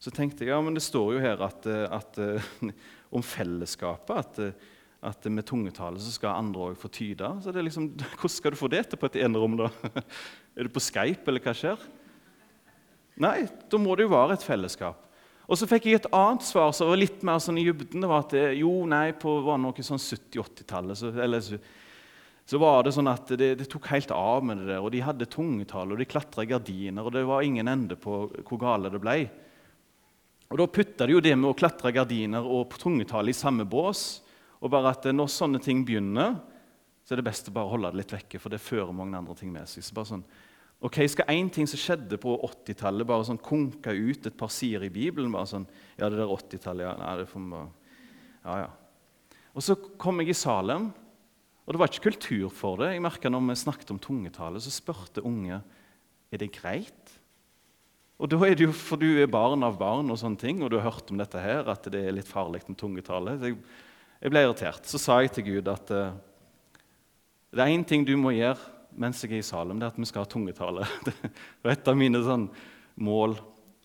Så 0.00 0.10
tenkte 0.10 0.46
jeg 0.46 0.54
ja, 0.54 0.60
men 0.64 0.74
det 0.78 0.82
står 0.86 1.18
jo 1.18 1.22
her 1.22 1.44
at, 1.44 1.68
eh, 1.68 1.84
at, 1.92 2.22
om 3.16 3.26
fellesskapet. 3.34 4.40
at 4.40 4.70
at 5.02 5.24
med 5.26 5.42
tungetale 5.42 5.98
så 5.98 6.12
skal 6.14 6.38
andre 6.38 6.68
òg 6.68 6.76
få 6.78 6.86
tyde. 6.86 7.26
Så 7.42 7.50
det 7.50 7.58
er 7.58 7.66
liksom, 7.66 7.88
Hvordan 8.20 8.32
skal 8.36 8.54
du 8.54 8.58
få 8.60 8.68
det 8.70 8.84
til 8.86 9.00
på 9.02 9.08
et 9.10 9.18
enerom? 9.24 9.56
da? 9.58 9.68
Er 10.56 10.68
du 10.68 10.70
på 10.70 10.82
Skype, 10.84 11.26
eller 11.26 11.42
hva 11.42 11.54
skjer? 11.56 11.80
Nei, 13.20 13.42
da 13.68 13.80
må 13.80 13.96
det 13.96 14.06
jo 14.06 14.14
være 14.14 14.38
et 14.38 14.46
fellesskap. 14.46 15.02
Og 15.50 15.58
så 15.58 15.66
fikk 15.68 15.88
jeg 15.88 15.98
et 15.98 16.10
annet 16.14 16.44
svar 16.46 16.70
som 16.72 16.88
var 16.88 17.00
litt 17.00 17.20
mer 17.26 17.40
sånn 17.42 17.58
i 17.60 17.66
dybden. 17.66 18.00
Det 18.00 18.08
var 18.08 18.24
at 18.24 18.32
det, 18.32 18.44
jo, 18.62 18.72
nei, 18.88 19.10
på 19.18 19.34
var 19.44 19.58
noe 19.60 19.84
sånn 19.84 20.00
70-80-tallet 20.00 20.96
så, 20.96 21.10
så, 22.46 22.60
var 22.62 22.86
det 22.86 22.94
sånn 22.96 23.10
at 23.10 23.34
det, 23.36 23.50
det, 23.60 23.68
tok 23.70 23.90
helt 23.92 24.14
av 24.16 24.46
med 24.46 24.62
det 24.62 24.70
der. 24.70 24.80
Og 24.80 24.92
de 24.94 25.02
hadde 25.04 25.28
tungetale, 25.28 25.92
og 25.92 26.00
de 26.00 26.08
klatra 26.08 26.46
gardiner, 26.48 27.04
og 27.04 27.12
det 27.16 27.26
var 27.28 27.44
ingen 27.44 27.68
ende 27.68 27.98
på 28.00 28.24
hvor 28.38 28.62
gale 28.62 28.92
det 28.92 29.02
ble. 29.02 29.18
Og 30.52 30.60
Da 30.60 30.68
putta 30.68 31.08
de 31.08 31.16
jo 31.16 31.24
det 31.24 31.34
med 31.36 31.50
å 31.50 31.56
klatre 31.56 31.92
gardiner 31.96 32.44
og 32.44 32.76
tungetale 32.80 33.32
i 33.32 33.36
samme 33.36 33.66
bås. 33.68 34.22
Og 34.62 34.70
bare 34.70 34.92
at 34.94 35.08
Når 35.10 35.30
sånne 35.32 35.60
ting 35.60 35.82
begynner, 35.84 36.38
så 37.02 37.12
er 37.12 37.20
det 37.20 37.26
best 37.26 37.48
å 37.50 37.54
bare 37.56 37.72
holde 37.72 37.90
det 37.90 37.98
litt 37.98 38.12
vekke, 38.14 38.38
for 38.38 38.52
det 38.52 38.62
fører 38.62 38.94
mange 38.94 39.18
andre 39.18 39.34
ting 39.34 39.50
med 39.52 39.66
seg. 39.68 39.82
Så 39.82 39.96
bare 39.96 40.12
sånn, 40.12 40.24
ok, 40.82 40.98
Skal 41.08 41.30
én 41.32 41.50
ting 41.52 41.68
som 41.70 41.80
skjedde 41.80 42.18
på 42.20 42.34
80-tallet, 42.48 43.06
bare 43.08 43.26
sånn 43.28 43.40
konke 43.42 43.94
ut 43.94 44.26
et 44.26 44.38
par 44.38 44.50
sider 44.52 44.86
i 44.86 44.92
Bibelen? 44.92 45.32
bare 45.32 45.50
sånn, 45.50 45.66
ja, 45.98 46.08
det 46.08 46.18
der 46.18 46.32
80-tallet, 46.32 46.86
ja, 46.86 46.96
nei, 46.98 47.12
det 47.20 47.28
får 47.30 47.46
bare, 47.52 47.70
ja, 48.42 48.58
ja. 48.64 49.38
Og 49.52 49.62
Så 49.62 49.76
kom 50.00 50.20
jeg 50.22 50.32
i 50.32 50.38
Salem, 50.38 50.90
og 51.62 51.74
det 51.74 51.78
var 51.78 51.90
ikke 51.90 52.10
kultur 52.10 52.48
for 52.50 52.80
det. 52.80 52.94
Jeg 52.94 53.04
merket 53.04 53.30
når 53.30 53.44
vi 53.46 53.58
snakket 53.60 53.92
om 53.94 54.00
tungetale, 54.02 54.60
så 54.60 54.72
spurte 54.72 55.22
unge 55.28 55.60
er 56.32 56.40
det 56.40 56.50
greit. 56.56 57.14
Og 58.18 58.30
da 58.32 58.38
er 58.46 58.56
det 58.56 58.66
jo, 58.66 58.72
For 58.74 58.98
du 58.98 59.20
er 59.20 59.30
barn 59.30 59.62
av 59.62 59.78
barn, 59.78 60.10
og 60.10 60.18
sånne 60.18 60.40
ting, 60.40 60.62
og 60.62 60.72
du 60.72 60.80
har 60.80 60.90
hørt 60.90 61.10
om 61.12 61.20
dette 61.20 61.38
her, 61.38 61.68
at 61.70 61.86
det 61.92 62.00
er 62.02 62.16
litt 62.16 62.28
farlig 62.28 62.64
med 62.66 62.78
tungetale. 62.80 63.38
Jeg 63.38 63.58
jeg 64.22 64.30
ble 64.30 64.44
irritert. 64.46 64.86
Så 64.86 65.00
sa 65.02 65.18
jeg 65.18 65.32
til 65.34 65.48
Gud 65.48 65.68
at 65.72 65.88
uh, 65.90 66.14
det 67.52 67.64
er 67.64 67.72
én 67.74 67.82
ting 67.86 68.04
du 68.06 68.14
må 68.16 68.30
gjøre 68.36 68.70
mens 68.98 69.22
jeg 69.22 69.32
er 69.32 69.40
i 69.40 69.46
Salem, 69.46 69.78
det 69.80 69.86
er 69.86 69.94
at 69.94 70.00
vi 70.00 70.08
skal 70.08 70.24
ha 70.24 70.30
tungetale. 70.30 70.86
Det 71.06 71.64
var 71.64 71.74
et 71.74 71.88
av 71.88 71.98
mine 71.98 72.20
sånn, 72.24 72.48
mål. 73.02 73.38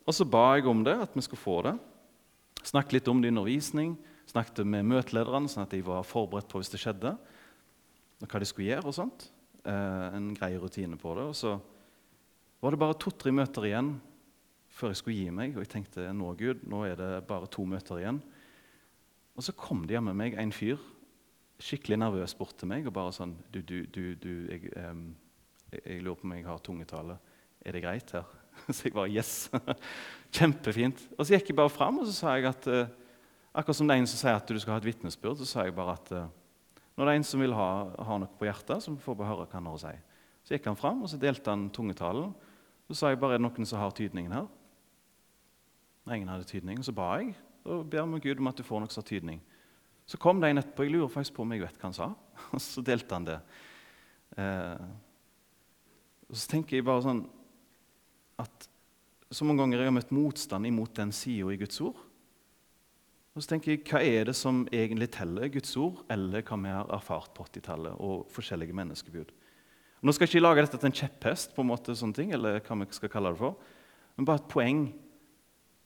Og 0.08 0.16
så 0.16 0.28
ba 0.28 0.58
jeg 0.58 0.68
om 0.68 0.84
det, 0.84 0.96
at 1.04 1.16
vi 1.16 1.24
skulle 1.24 1.42
få 1.42 1.62
det. 1.68 1.74
Snakket 2.68 2.98
litt 2.98 3.10
om 3.12 3.22
det 3.22 3.30
i 3.30 3.34
undervisning, 3.34 3.96
snakket 4.28 4.66
med 4.68 4.88
møtelederne, 4.88 5.50
sånn 5.52 5.66
at 5.66 5.76
de 5.76 5.82
var 5.86 6.08
forberedt 6.08 6.50
på 6.52 6.60
hvis 6.60 6.72
det 6.74 6.82
skjedde. 6.82 7.14
Og 8.20 8.28
hva 8.28 8.42
de 8.42 8.50
skulle 8.50 8.72
gjøre 8.72 8.90
og 8.90 8.98
sånt. 8.98 9.30
Uh, 9.68 10.16
en 10.16 10.32
grei 10.36 10.54
rutine 10.60 11.00
på 11.00 11.14
det. 11.18 11.28
Og 11.32 11.36
så 11.38 11.56
var 12.64 12.74
det 12.74 12.82
bare 12.82 12.98
to-tre 13.00 13.34
møter 13.36 13.68
igjen 13.70 13.96
før 14.78 14.92
jeg 14.94 15.02
skulle 15.02 15.18
gi 15.20 15.34
meg. 15.34 15.56
Og 15.56 15.64
jeg 15.64 15.74
tenkte 15.76 16.10
nå, 16.16 16.34
Gud, 16.40 16.64
nå 16.68 16.84
er 16.88 17.00
det 17.00 17.12
bare 17.30 17.50
to 17.52 17.66
møter 17.68 18.02
igjen. 18.02 18.22
Og 19.38 19.46
så 19.46 19.54
kom 19.56 19.86
det 19.86 19.98
hjemme 19.98 20.16
meg 20.18 20.38
en 20.40 20.56
fyr 20.56 20.82
skikkelig 21.62 21.98
nervøs 22.00 22.36
bort 22.38 22.56
til 22.60 22.70
meg 22.70 22.88
og 22.88 22.94
bare 22.96 23.14
sånn 23.16 23.36
Du, 23.54 23.62
du, 23.62 23.86
du, 23.90 24.16
du 24.20 24.32
jeg, 24.52 24.70
um, 24.78 25.10
jeg, 25.72 25.82
jeg, 25.84 26.02
lurer 26.06 26.20
på 26.20 26.28
om 26.28 26.36
jeg 26.36 26.46
har 26.48 26.64
tungetale. 26.64 27.18
Er 27.66 27.76
det 27.76 27.84
greit 27.84 28.14
her? 28.16 28.28
Så 28.76 28.88
jeg 28.88 28.96
bare 28.96 29.12
Yes! 29.12 29.50
Kjempefint. 30.38 31.02
Og 31.18 31.26
så 31.26 31.38
gikk 31.38 31.52
jeg 31.52 31.58
bare 31.58 31.72
fram 31.72 32.02
og 32.02 32.08
så 32.10 32.14
sa 32.14 32.34
jeg 32.36 32.50
at 32.50 32.68
uh, 32.68 32.90
akkurat 33.54 33.78
som 33.80 33.88
det 33.88 33.96
er 33.96 34.02
en 34.04 34.10
som 34.10 34.20
sier 34.20 34.36
at 34.38 34.50
du 34.50 34.60
skal 34.60 34.76
ha 34.76 34.82
et 34.82 34.90
vitnesbyrd, 34.90 35.40
så 35.40 35.48
sa 35.48 35.64
jeg 35.66 35.76
bare 35.78 35.96
at 35.96 36.12
uh, 36.12 36.26
når 36.98 37.06
det 37.06 37.14
er 37.14 37.20
en 37.22 37.28
som 37.30 37.42
vil 37.42 37.56
ha, 37.56 37.70
ha 38.10 38.18
noe 38.20 38.38
på 38.40 38.48
hjertet, 38.50 38.84
så 38.84 38.94
får 39.02 39.18
vi 39.18 39.30
høre 39.30 39.46
hva 39.46 39.56
han 39.56 39.70
har 39.70 39.78
å 39.78 39.82
si. 39.82 39.94
Så 40.44 40.56
gikk 40.56 40.68
han 40.68 40.80
fram 40.80 41.04
og 41.06 41.12
så 41.12 41.20
delte 41.22 41.54
han 41.54 41.68
tungetalen. 41.74 42.34
Så 42.90 42.98
sa 42.98 43.12
jeg 43.12 43.20
bare 43.22 43.38
er 43.38 43.42
det 43.42 43.46
noen 43.46 43.68
som 43.70 43.82
har 43.82 43.94
tydningen 43.96 44.34
her. 44.36 44.48
Når 46.08 46.16
ingen 46.16 46.32
hadde 46.32 46.48
tydning, 46.50 46.80
så 46.84 46.96
ba 46.96 47.18
jeg. 47.20 47.36
og 47.68 47.86
ber 47.92 48.06
vi 48.14 48.20
Gud 48.30 48.40
om 48.40 48.48
at 48.48 48.58
du 48.58 48.64
får 48.64 48.80
noe 48.80 48.92
som 48.92 49.04
har 49.04 49.10
tydning. 49.10 49.42
Så 50.08 50.20
kom 50.22 50.40
det 50.40 50.52
en 50.52 50.62
etterpå. 50.62 50.86
Jeg 50.88 50.96
lurer 50.96 51.12
faktisk 51.12 51.36
på 51.36 51.44
om 51.44 51.54
jeg 51.54 51.66
vet 51.66 51.78
hva 51.80 51.90
han 51.90 51.98
sa. 51.98 52.10
Og 52.56 52.64
så 52.64 52.84
delte 52.86 53.18
han 53.18 53.28
det. 53.28 53.38
Eh, 54.40 54.88
og 56.28 56.36
så 56.36 56.52
tenker 56.52 56.78
jeg 56.78 56.86
bare 56.88 57.04
sånn 57.06 57.22
at 58.44 58.68
så 59.32 59.46
mange 59.48 59.64
ganger 59.64 59.82
jeg 59.82 59.90
har 59.90 59.96
møtt 59.96 60.14
motstand 60.16 60.68
imot 60.68 60.94
den 61.00 61.14
sida 61.16 61.50
i 61.52 61.60
Guds 61.60 61.80
ord. 61.84 62.00
Og 63.36 63.44
så 63.44 63.52
tenker 63.52 63.74
jeg, 63.74 63.84
Hva 63.88 64.02
er 64.04 64.28
det 64.30 64.36
som 64.38 64.64
egentlig 64.74 65.10
teller, 65.14 65.50
Guds 65.54 65.76
ord, 65.80 66.02
eller 66.12 66.44
hva 66.44 66.58
vi 66.64 66.74
har 66.74 66.92
erfart 66.96 67.34
på 67.38 67.46
80-tallet 67.46 68.00
og 68.04 68.28
forskjellige 68.34 68.76
menneskebud? 68.76 69.34
Nå 70.02 70.14
skal 70.14 70.28
jeg 70.28 70.36
ikke 70.36 70.46
lage 70.46 70.64
dette 70.66 70.80
til 70.82 70.90
en 70.90 71.00
kjepphest, 71.00 71.56
på 71.56 71.64
en 71.64 71.70
måte, 71.72 71.96
sånne 71.98 72.18
ting, 72.18 72.34
eller 72.36 72.60
hva 72.60 72.80
vi 72.82 72.88
skal 72.98 73.12
kalle 73.14 73.34
det 73.34 73.42
for, 73.42 73.58
men 74.18 74.28
bare 74.28 74.42
et 74.42 74.52
poeng 74.52 74.82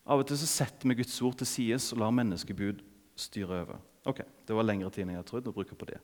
av 0.08 0.24
og 0.24 0.28
til 0.28 0.40
så 0.40 0.50
setter 0.50 0.90
vi 0.90 0.98
Guds 1.02 1.18
ord 1.24 1.38
til 1.40 1.50
side 1.50 1.80
og 1.94 2.02
lar 2.02 2.16
menneskebud 2.16 2.82
styre 3.20 3.62
over. 3.66 3.82
Ok, 4.06 4.22
Det 4.48 4.56
var 4.56 4.66
lengre 4.66 4.90
tid 4.90 5.06
enn 5.06 5.18
jeg 5.20 5.28
trodde 5.28 5.52
å 5.52 5.56
bruke 5.56 5.76
på 5.78 5.86
det. 5.86 6.00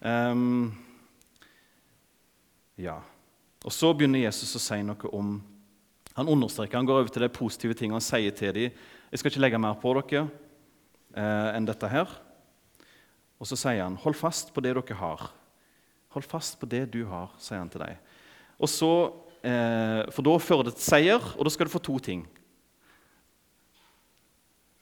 Um, 0.00 0.72
ja. 2.80 2.96
Og 3.60 3.72
Så 3.72 3.92
begynner 3.92 4.22
Jesus 4.24 4.56
å 4.56 4.62
si 4.62 4.80
noe 4.82 5.12
om 5.12 5.34
Han 6.16 6.28
understreker, 6.28 6.76
han 6.76 6.88
går 6.88 7.02
over 7.04 7.12
til 7.12 7.22
de 7.22 7.28
positive 7.32 7.74
tingene 7.78 8.00
han 8.00 8.04
sier 8.04 8.32
til 8.34 8.52
dem. 8.52 8.72
Jeg 9.12 9.20
skal 9.20 9.30
ikke 9.30 9.42
legge 9.44 9.60
mer 9.62 9.76
på 9.78 9.92
dere 9.94 10.24
eh, 11.14 11.50
enn 11.54 11.68
dette 11.68 11.88
her. 11.88 12.10
Og 13.38 13.46
så 13.46 13.56
sier 13.56 13.84
han, 13.84 13.96
'Hold 13.96 14.18
fast 14.18 14.50
på 14.52 14.60
det 14.60 14.74
dere 14.74 14.96
har.' 14.98 15.30
Hold 16.10 16.26
fast 16.26 16.58
på 16.58 16.66
det 16.66 16.90
du 16.90 17.06
har, 17.06 17.30
sier 17.38 17.62
han 17.62 17.70
til 17.70 17.80
deg. 17.80 17.96
Og 18.58 18.68
så, 18.68 19.12
eh, 19.46 20.10
For 20.10 20.22
da 20.22 20.36
fører 20.38 20.64
det 20.64 20.74
til 20.74 20.90
seier, 20.90 21.22
og 21.38 21.44
da 21.44 21.50
skal 21.50 21.66
du 21.66 21.70
få 21.70 21.82
to 21.82 21.98
ting. 21.98 22.26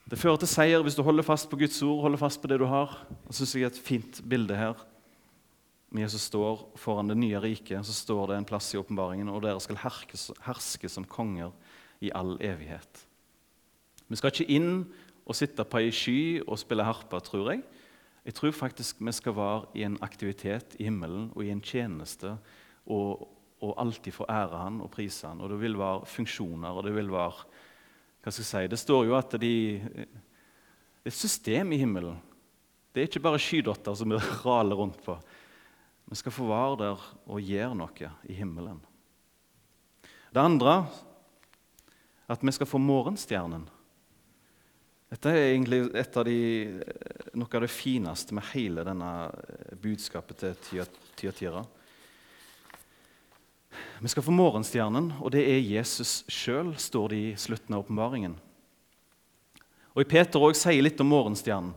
Det 0.08 0.16
fører 0.16 0.40
til 0.40 0.48
seier 0.48 0.80
hvis 0.84 0.96
du 0.96 1.02
holder 1.04 1.26
fast 1.26 1.50
på 1.50 1.58
Guds 1.60 1.82
ord, 1.84 2.00
holder 2.06 2.20
fast 2.20 2.40
på 2.40 2.48
det 2.48 2.56
du 2.62 2.64
har. 2.68 2.94
Og 3.28 3.34
så 3.34 3.44
synes 3.44 3.58
jeg 3.60 3.68
et 3.68 3.80
fint 3.90 4.20
bilde 4.24 4.56
her. 4.56 4.78
Med 5.92 6.06
Jesus 6.06 6.24
står 6.30 6.62
foran 6.80 7.10
det 7.12 7.16
nye 7.20 7.40
riket, 7.40 7.84
så 7.84 7.92
står 7.92 8.30
det 8.30 8.38
en 8.38 8.48
plass 8.48 8.70
i 8.72 8.80
åpenbaringen, 8.80 9.28
og 9.28 9.42
dere 9.44 9.60
skal 9.60 9.80
herke, 9.80 10.16
herske 10.44 10.88
som 10.92 11.04
konger 11.08 11.52
i 12.04 12.12
all 12.16 12.36
evighet. 12.44 13.04
Vi 14.08 14.16
skal 14.16 14.32
ikke 14.32 14.48
inn 14.56 14.72
og 15.28 15.36
sitte 15.36 15.64
på 15.68 15.80
ei 15.80 15.92
sky 15.92 16.18
og 16.46 16.56
spille 16.60 16.88
harpe, 16.88 17.20
tror 17.24 17.52
jeg. 17.52 17.64
Jeg 18.24 18.36
tror 18.36 18.56
faktisk 18.56 19.00
vi 19.04 19.12
skal 19.12 19.36
være 19.36 19.68
i 19.76 19.84
en 19.88 20.00
aktivitet 20.04 20.76
i 20.80 20.88
himmelen 20.88 21.30
og 21.34 21.44
i 21.44 21.52
en 21.52 21.64
tjeneste 21.64 22.34
og, 22.88 23.28
og 23.60 23.76
alltid 23.80 24.16
få 24.16 24.28
ære 24.28 24.60
Han 24.64 24.80
og 24.84 24.92
prise 24.92 25.28
Han. 25.28 25.40
Og 25.40 25.52
det 25.52 25.60
vil 25.60 25.76
være 25.80 26.08
funksjoner, 26.08 26.68
og 26.68 26.84
det 26.84 26.96
vil 26.96 27.12
være 27.12 27.44
hva 28.28 28.34
skal 28.34 28.44
jeg 28.44 28.68
si, 28.68 28.72
Det 28.74 28.80
står 28.80 29.06
jo 29.08 29.16
at 29.16 29.36
de, 29.40 29.54
det 29.80 31.08
er 31.08 31.08
et 31.08 31.16
system 31.16 31.72
i 31.72 31.80
himmelen. 31.80 32.18
Det 32.92 33.00
er 33.00 33.08
ikke 33.08 33.24
bare 33.24 33.40
skydotter 33.40 33.96
som 33.96 34.12
vi 34.12 34.20
raler 34.44 34.76
rundt 34.76 35.00
på. 35.04 35.16
Vi 36.08 36.16
skal 36.20 36.32
få 36.32 36.48
være 36.48 36.76
der 36.82 37.06
og 37.28 37.40
gjøre 37.40 37.76
noe 37.76 38.12
i 38.28 38.36
himmelen. 38.36 38.80
Det 40.28 40.44
andre 40.44 40.82
at 42.28 42.44
vi 42.44 42.52
skal 42.52 42.68
få 42.68 42.80
morgenstjernen. 42.84 43.64
Dette 45.08 45.32
er 45.32 45.54
egentlig 45.54 45.86
av 45.88 46.24
de, 46.28 46.36
noe 47.32 47.48
av 47.48 47.64
det 47.64 47.72
fineste 47.72 48.36
med 48.36 48.50
hele 48.50 48.84
denne 48.84 49.12
budskapet 49.80 50.44
til 50.68 50.84
Tyatira. 51.16 51.62
Vi 53.98 54.10
skal 54.12 54.24
få 54.24 54.34
morgenstjernen, 54.34 55.10
og 55.18 55.32
det 55.34 55.42
er 55.48 55.64
Jesus 55.64 56.22
sjøl, 56.30 56.74
står 56.78 57.12
det 57.12 57.18
i 57.18 57.32
slutten 57.38 57.74
av 57.74 57.82
åpenbaringen. 57.84 58.36
Og 59.96 60.04
i 60.04 60.08
Peter 60.08 60.42
òg 60.42 60.54
sier 60.54 60.84
litt 60.84 61.00
om 61.02 61.10
morgenstjernen. 61.10 61.72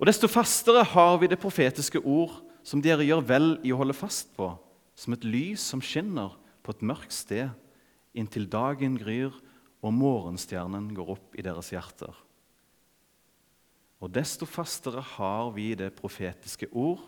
Og 0.00 0.08
desto 0.08 0.26
fastere 0.26 0.82
har 0.90 1.18
vi 1.22 1.30
det 1.30 1.38
profetiske 1.38 2.02
ord, 2.02 2.34
som 2.66 2.82
dere 2.82 3.06
gjør 3.06 3.22
vel 3.28 3.48
i 3.62 3.70
å 3.74 3.78
holde 3.78 3.94
fast 3.96 4.32
på, 4.34 4.48
som 4.98 5.14
et 5.14 5.26
lys 5.26 5.62
som 5.62 5.82
skinner 5.84 6.34
på 6.64 6.74
et 6.74 6.82
mørkt 6.86 7.14
sted, 7.14 7.52
inntil 8.14 8.48
dagen 8.50 8.96
gryr 8.98 9.34
og 9.84 9.92
morgenstjernen 9.94 10.88
går 10.96 11.10
opp 11.14 11.36
i 11.36 11.44
deres 11.44 11.70
hjerter. 11.74 12.14
Og 14.02 14.10
desto 14.12 14.48
fastere 14.48 15.02
har 15.14 15.50
vi 15.54 15.72
det 15.78 15.92
profetiske 15.96 16.68
ord, 16.72 17.02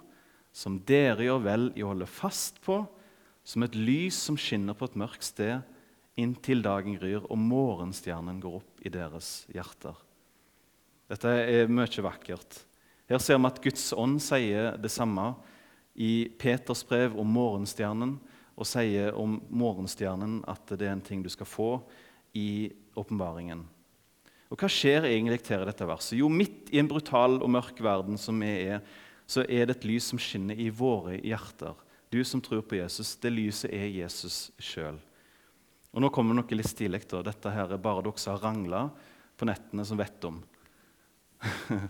som 0.53 0.79
dere 0.89 1.27
gjør 1.27 1.43
vel 1.45 1.67
i 1.77 1.85
å 1.85 1.91
holde 1.91 2.09
fast 2.09 2.61
på, 2.65 2.83
som 3.47 3.63
et 3.63 3.77
lys 3.79 4.19
som 4.19 4.39
skinner 4.39 4.75
på 4.75 4.89
et 4.89 4.99
mørkt 4.99 5.25
sted, 5.25 5.63
inntil 6.19 6.65
dagen 6.65 6.97
gryr 6.99 7.23
og 7.23 7.39
morgenstjernen 7.39 8.41
går 8.43 8.59
opp 8.59 8.83
i 8.83 8.91
deres 8.93 9.45
hjerter. 9.53 9.95
Dette 11.07 11.31
er 11.31 11.71
mye 11.71 12.03
vakkert. 12.03 12.65
Her 13.07 13.23
ser 13.23 13.39
vi 13.39 13.47
at 13.47 13.61
Guds 13.63 13.93
ånd 13.95 14.19
sier 14.25 14.75
det 14.81 14.91
samme 14.91 15.35
i 15.95 16.27
Peters 16.41 16.83
brev 16.89 17.15
om 17.21 17.31
morgenstjernen, 17.31 18.17
og 18.57 18.65
sier 18.67 19.13
om 19.21 19.37
morgenstjernen 19.53 20.41
at 20.49 20.73
det 20.73 20.89
er 20.89 20.95
en 20.95 21.05
ting 21.05 21.23
du 21.23 21.29
skal 21.29 21.47
få 21.47 21.71
i 22.37 22.73
åpenbaringen. 22.97 23.63
Og 24.49 24.59
Hva 24.59 24.71
skjer 24.71 25.05
egentlig 25.11 25.43
til 25.45 25.61
i 25.61 25.69
dette 25.69 25.87
verset? 25.87 26.17
Jo, 26.19 26.31
midt 26.33 26.71
i 26.73 26.81
en 26.81 26.89
brutal 26.89 27.37
og 27.43 27.51
mørk 27.53 27.83
verden 27.85 28.17
som 28.19 28.41
vi 28.41 28.53
er, 28.71 28.81
så 29.29 29.45
er 29.45 29.69
det 29.69 29.77
et 29.77 29.89
lys 29.91 30.09
som 30.09 30.21
skinner 30.23 30.57
i 30.59 30.71
våre 30.73 31.19
hjerter. 31.19 31.77
Du 32.11 32.23
som 32.25 32.41
tror 32.41 32.63
på 32.63 32.79
Jesus, 32.79 33.17
det 33.19 33.33
lyset 33.35 33.73
er 33.75 33.89
Jesus 33.91 34.51
sjøl. 34.63 34.99
Og 35.97 36.03
nå 36.03 36.11
kommer 36.13 36.37
noe 36.37 36.59
litt 36.59 36.69
stilig. 36.71 37.03
Dette 37.09 37.53
her 37.53 37.73
er 37.73 37.83
bare 37.83 38.05
dere 38.05 38.21
som 38.21 38.35
har 38.37 38.45
rangla 38.45 38.83
på 39.37 39.49
nettene, 39.49 39.85
som 39.85 39.99
vet 39.99 40.29
om. 40.29 40.43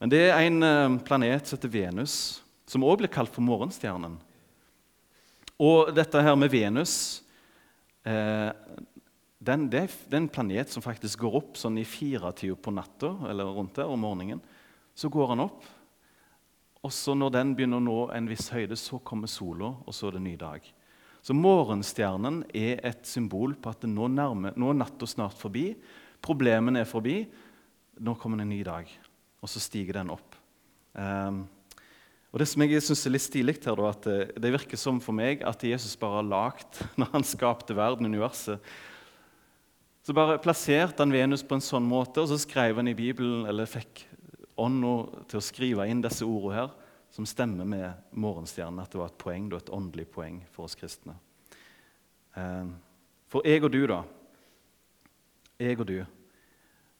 Men 0.00 0.12
det 0.12 0.22
er 0.28 0.42
en 0.42 0.66
eh, 0.66 0.96
planet 1.06 1.46
som 1.46 1.56
heter 1.56 1.72
Venus, 1.72 2.16
som 2.68 2.84
også 2.84 3.02
blir 3.04 3.12
kalt 3.12 3.32
for 3.32 3.44
morgenstjernen. 3.46 4.18
Og 5.62 5.94
dette 5.96 6.20
her 6.20 6.36
med 6.36 6.52
Venus 6.52 7.22
eh, 8.04 8.50
den, 9.46 9.68
det, 9.72 9.86
er 9.86 10.18
en 10.18 10.28
planet 10.32 10.72
som 10.72 10.84
faktisk 10.84 11.22
går 11.22 11.38
opp 11.38 11.60
sånn 11.60 11.78
i 11.80 11.86
firetida 11.86 12.56
på 12.58 12.74
natta 12.74 13.12
eller 13.30 13.52
rundt 13.56 13.76
der 13.78 13.92
om 13.92 14.02
morgenen. 14.02 14.42
Så 14.96 15.08
går 15.12 15.34
han 15.34 15.44
opp, 15.44 15.64
og 16.86 16.92
så 16.94 17.16
når 17.18 17.32
den 17.34 17.54
begynner 17.58 17.80
å 17.80 17.82
nå 17.82 18.00
en 18.14 18.28
viss 18.30 18.52
høyde, 18.54 18.76
så 18.78 19.00
kommer 19.02 19.30
sola, 19.30 19.72
og 19.82 19.94
så 19.94 20.06
er 20.08 20.16
det 20.16 20.26
ny 20.28 20.36
dag. 20.38 20.62
Så 21.26 21.34
morgenstjernen 21.34 22.44
er 22.54 22.78
et 22.86 23.08
symbol 23.10 23.56
på 23.58 23.72
at 23.72 23.82
nå, 23.90 24.06
nærmer, 24.14 24.54
nå 24.54 24.70
er 24.70 24.78
natta 24.78 25.08
snart 25.10 25.34
forbi. 25.34 25.72
Problemene 26.22 26.84
er 26.84 26.86
forbi. 26.86 27.16
Nå 27.98 28.14
kommer 28.20 28.38
det 28.38 28.46
en 28.46 28.52
ny 28.54 28.60
dag. 28.66 28.92
Og 29.42 29.50
så 29.50 29.62
stiger 29.62 29.98
den 29.98 30.12
opp. 30.14 30.38
Um, 30.94 31.42
og 32.30 32.38
Det 32.38 32.46
som 32.52 32.62
jeg 32.62 32.84
synes 32.84 33.02
er 33.02 33.14
litt 33.16 33.24
stilig 33.24 33.56
her, 33.64 33.82
at 33.88 34.06
det, 34.06 34.18
det, 34.38 34.52
virker 34.54 34.78
som 34.78 35.00
for 35.02 35.16
meg 35.16 35.42
at 35.42 35.66
Jesus 35.66 35.98
bare 35.98 36.20
har 36.20 36.30
lagd, 36.30 36.78
når 37.00 37.10
han 37.16 37.26
skapte 37.26 37.74
verden, 37.74 38.06
universet, 38.06 38.62
så 40.06 40.14
bare 40.14 40.38
plasserte 40.38 41.02
han 41.02 41.10
Venus 41.10 41.42
på 41.42 41.58
en 41.58 41.64
sånn 41.64 41.88
måte, 41.90 42.22
og 42.22 42.30
så 42.30 42.38
skrev 42.38 42.78
han 42.78 42.86
i 42.86 42.94
Bibelen, 42.94 43.42
eller 43.50 43.66
fikk 43.66 44.04
ånda 44.60 45.22
til 45.30 45.40
å 45.40 45.44
skrive 45.44 45.86
inn 45.90 46.02
disse 46.04 46.26
ordene 46.26 46.56
her, 46.56 46.74
som 47.12 47.28
stemmer 47.28 47.68
med 47.68 48.10
morgenstjernen, 48.12 48.82
at 48.82 48.92
det 48.92 49.00
var 49.00 49.12
et 49.12 49.20
poeng, 49.20 49.48
et 49.54 49.72
åndelig 49.72 50.08
poeng 50.12 50.40
for 50.52 50.66
oss 50.66 50.76
kristne. 50.78 51.14
Eh, 52.36 52.68
for 53.30 53.46
jeg 53.46 53.64
og 53.64 53.72
du, 53.72 53.80
da. 53.90 54.02
Jeg 55.60 55.80
og 55.80 55.88
du. 55.88 55.98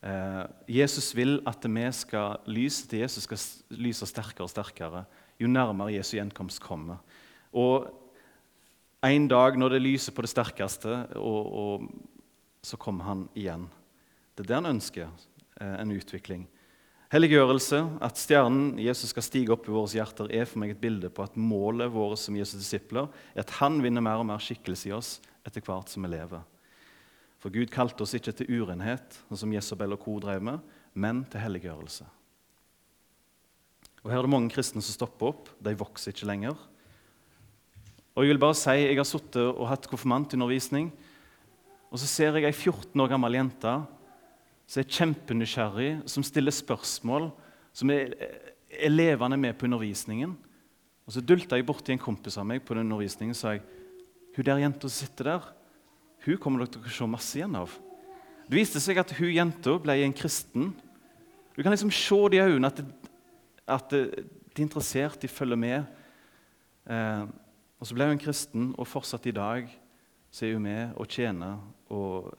Eh, 0.06 0.42
Jesus 0.78 1.10
vil 1.16 1.40
at 1.48 1.64
vi 1.64 1.86
skal 1.92 2.40
lyse 2.46 2.88
til 2.88 3.04
Jesus 3.04 3.24
skal 3.24 3.40
lyse 3.76 4.06
sterkere 4.06 4.46
og 4.46 4.52
sterkere 4.52 5.04
jo 5.40 5.48
nærmere 5.48 5.94
Jesu 5.96 6.16
gjenkomst 6.16 6.60
kommer. 6.64 7.00
Og 7.52 7.88
en 9.04 9.28
dag 9.28 9.58
når 9.58 9.76
det 9.76 9.82
lyser 9.82 10.12
på 10.12 10.24
det 10.24 10.32
sterkeste, 10.32 10.94
og, 11.16 11.52
og 11.52 11.88
så 12.64 12.78
kommer 12.80 13.04
han 13.04 13.26
igjen. 13.36 13.68
Det 14.34 14.44
er 14.44 14.48
det 14.48 14.58
han 14.60 14.72
ønsker, 14.74 15.10
eh, 15.60 15.74
en 15.80 15.92
utvikling. 15.92 16.46
Helliggjørelse, 17.12 17.78
at 18.02 18.18
stjernen 18.18 18.80
Jesus 18.82 19.12
skal 19.12 19.22
stige 19.22 19.52
opp 19.54 19.68
i 19.68 19.74
våre 19.74 19.92
hjerter, 19.94 20.26
er 20.34 20.48
for 20.48 20.58
meg 20.58 20.72
et 20.74 20.80
bilde 20.82 21.10
på 21.14 21.22
at 21.22 21.36
målet 21.38 21.92
vårt 21.94 22.18
som 22.18 22.34
Jesus' 22.34 22.58
disipler 22.58 23.06
er 23.30 23.44
at 23.44 23.54
han 23.60 23.78
vinner 23.84 24.02
mer 24.02 24.18
og 24.18 24.26
mer 24.26 24.42
skikkelse 24.42 24.90
i 24.90 24.94
oss 24.96 25.12
etter 25.46 25.62
hvert 25.62 25.92
som 25.92 26.02
vi 26.02 26.10
lever. 26.16 26.42
For 27.38 27.54
Gud 27.54 27.70
kalte 27.70 28.02
oss 28.02 28.16
ikke 28.18 28.34
til 28.34 28.50
urenhet, 28.58 29.20
sånn 29.28 29.44
som 29.44 29.54
Jesabel 29.54 29.94
og 29.94 30.02
co. 30.02 30.16
drev 30.18 30.42
med, 30.42 30.58
men 30.98 31.22
til 31.30 31.44
helliggjørelse. 31.44 32.08
Og 34.02 34.10
Her 34.10 34.18
er 34.18 34.26
det 34.26 34.34
mange 34.34 34.50
kristne 34.50 34.82
som 34.82 34.94
stopper 34.94 35.30
opp. 35.30 35.50
De 35.62 35.74
vokser 35.78 36.10
ikke 36.10 36.26
lenger. 36.26 36.58
Og 38.16 38.24
Jeg 38.24 38.32
vil 38.32 38.42
bare 38.42 38.58
si, 38.58 38.70
jeg 38.70 38.98
har 38.98 39.06
sittet 39.06 39.44
og 39.44 39.68
hatt 39.70 39.86
konfirmantundervisning. 39.86 40.90
Og 41.90 42.00
så 42.02 42.06
ser 42.10 42.34
jeg 42.34 42.48
ei 42.48 42.54
14 42.54 42.98
år 42.98 43.12
gammel 43.14 43.38
jente 43.38 43.74
som 44.66 44.82
er 44.82 44.90
kjempenysgjerrig, 44.90 45.90
som 46.10 46.24
stiller 46.26 46.54
spørsmål, 46.54 47.30
som 47.76 47.90
er, 47.94 48.14
er 48.70 49.36
med 49.36 49.54
på 49.54 49.66
undervisningen. 49.66 50.36
Og 51.06 51.12
Så 51.12 51.20
dulta 51.20 51.56
jeg 51.56 51.66
borti 51.66 51.92
en 51.92 52.02
kompis 52.02 52.36
av 52.36 52.46
meg 52.46 52.64
på 52.66 52.74
den 52.74 52.88
undervisningen 52.88 53.34
og 53.34 53.38
sa 53.38 53.54
jeg, 53.54 53.62
hun 54.36 54.44
der 54.44 54.58
jenta 54.58 54.88
som 54.88 55.06
sitter 55.06 55.24
der, 55.24 55.44
hun 56.26 56.38
kommer 56.42 56.60
dere 56.60 56.74
til 56.74 56.82
å 56.82 56.90
se 56.92 57.06
masse 57.06 57.38
igjen 57.38 57.54
av. 57.56 57.70
Det 58.46 58.58
viste 58.58 58.82
seg 58.82 58.98
at 58.98 59.14
hun 59.16 59.30
jenta 59.30 59.76
ble 59.82 59.94
en 60.02 60.14
kristen. 60.14 60.72
Du 61.54 61.62
kan 61.62 61.72
liksom 61.72 61.92
se 61.94 62.18
de 62.34 62.42
øynene 62.42 62.68
at, 62.68 62.82
at 63.66 63.94
de 63.94 64.02
er 64.58 64.64
interessert, 64.66 65.20
de 65.22 65.30
følger 65.30 65.56
med. 65.56 65.86
Eh, 66.90 67.24
og 67.78 67.86
Så 67.86 67.94
ble 67.94 68.10
hun 68.10 68.20
kristen, 68.20 68.74
og 68.76 68.88
fortsatt 68.88 69.26
i 69.26 69.34
dag 69.36 69.70
så 70.30 70.46
er 70.46 70.56
hun 70.56 70.66
med 70.66 70.94
og 70.96 71.08
tjener 71.08 71.58
og 71.88 72.34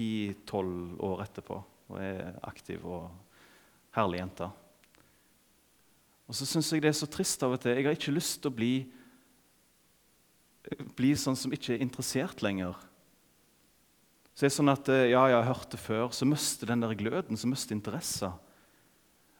eh, 0.00 0.32
ti-tolv 0.34 1.00
år 1.04 1.24
etterpå 1.26 1.60
og 1.90 1.98
er 2.00 2.36
aktiv 2.46 2.84
og 2.86 3.08
herlig 3.96 4.20
jente. 4.20 4.50
Og 6.30 6.36
så 6.38 6.46
syns 6.46 6.70
jeg 6.70 6.84
det 6.84 6.92
er 6.92 6.98
så 7.00 7.08
trist 7.10 7.42
av 7.42 7.56
og 7.56 7.60
til. 7.60 7.74
Jeg 7.74 7.88
har 7.88 7.96
ikke 7.96 8.14
lyst 8.14 8.38
til 8.38 8.52
å 8.52 8.54
bli, 8.54 8.74
bli 10.94 11.10
sånn 11.18 11.38
som 11.38 11.52
ikke 11.52 11.74
er 11.74 11.82
interessert 11.82 12.44
lenger. 12.46 12.78
Så 14.30 14.46
det 14.46 14.52
er 14.52 14.54
sånn 14.54 14.72
at 14.72 14.92
eh, 14.94 15.10
ja, 15.10 15.24
jeg 15.26 15.40
har 15.40 15.50
hørt 15.50 15.74
det 15.74 15.82
før, 15.82 16.06
så 16.14 16.28
mister 16.28 16.70
den 16.70 16.86
der 16.86 16.94
gløden, 16.94 17.36
så 17.36 17.50
mister 17.50 17.74
interessa. 17.74 18.30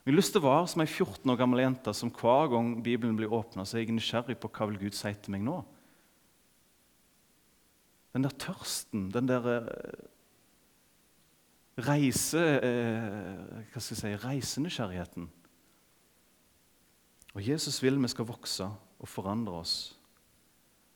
Har 0.05 0.17
lyst 0.17 0.35
til 0.35 0.43
å 0.43 0.49
være 0.49 0.67
som 0.73 0.83
ei 0.83 0.89
14 0.91 1.31
år 1.31 1.39
gammel 1.39 1.63
jente 1.63 1.95
som 1.95 2.11
hver 2.11 2.51
gang 2.51 2.73
Bibelen 2.83 3.15
blir 3.17 3.31
åpna, 3.31 3.63
er 3.63 3.85
jeg 3.85 3.95
nysgjerrig 3.95 4.41
på 4.43 4.51
hva 4.51 4.67
vil 4.73 4.81
Gud 4.83 4.99
si 4.99 5.13
til 5.15 5.37
meg 5.37 5.47
nå. 5.47 5.61
Den 8.11 8.27
der 8.27 8.35
tørsten, 8.43 9.07
den 9.15 9.31
der 9.31 9.47
eh, 9.55 10.09
reise, 11.85 12.41
eh, 12.41 13.65
hva 13.71 13.81
skal 13.81 13.97
jeg 13.97 14.01
si, 14.01 14.27
reisenysgjerrigheten. 14.27 15.29
Og 17.35 17.47
Jesus 17.47 17.79
vil 17.83 17.99
vi 18.01 18.11
skal 18.11 18.27
vokse 18.27 18.67
og 18.67 19.09
forandre 19.09 19.61
oss. 19.61 19.95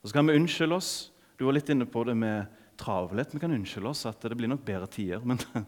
Og 0.03 0.09
Så 0.09 0.14
kan 0.14 0.27
vi 0.27 0.37
unnskylde 0.37 0.75
oss. 0.75 1.11
Du 1.38 1.47
var 1.47 1.55
litt 1.55 1.68
inne 1.68 1.87
på 1.87 2.05
det 2.05 2.16
med 2.16 2.47
travelhet. 2.77 3.33
Vi 3.33 3.40
kan 3.40 3.53
unnskylde 3.53 3.88
oss 3.88 4.07
at 4.07 4.20
det 4.20 4.37
blir 4.37 4.49
nok 4.49 4.64
bedre 4.64 4.87
tider. 4.87 5.20
Men 5.25 5.38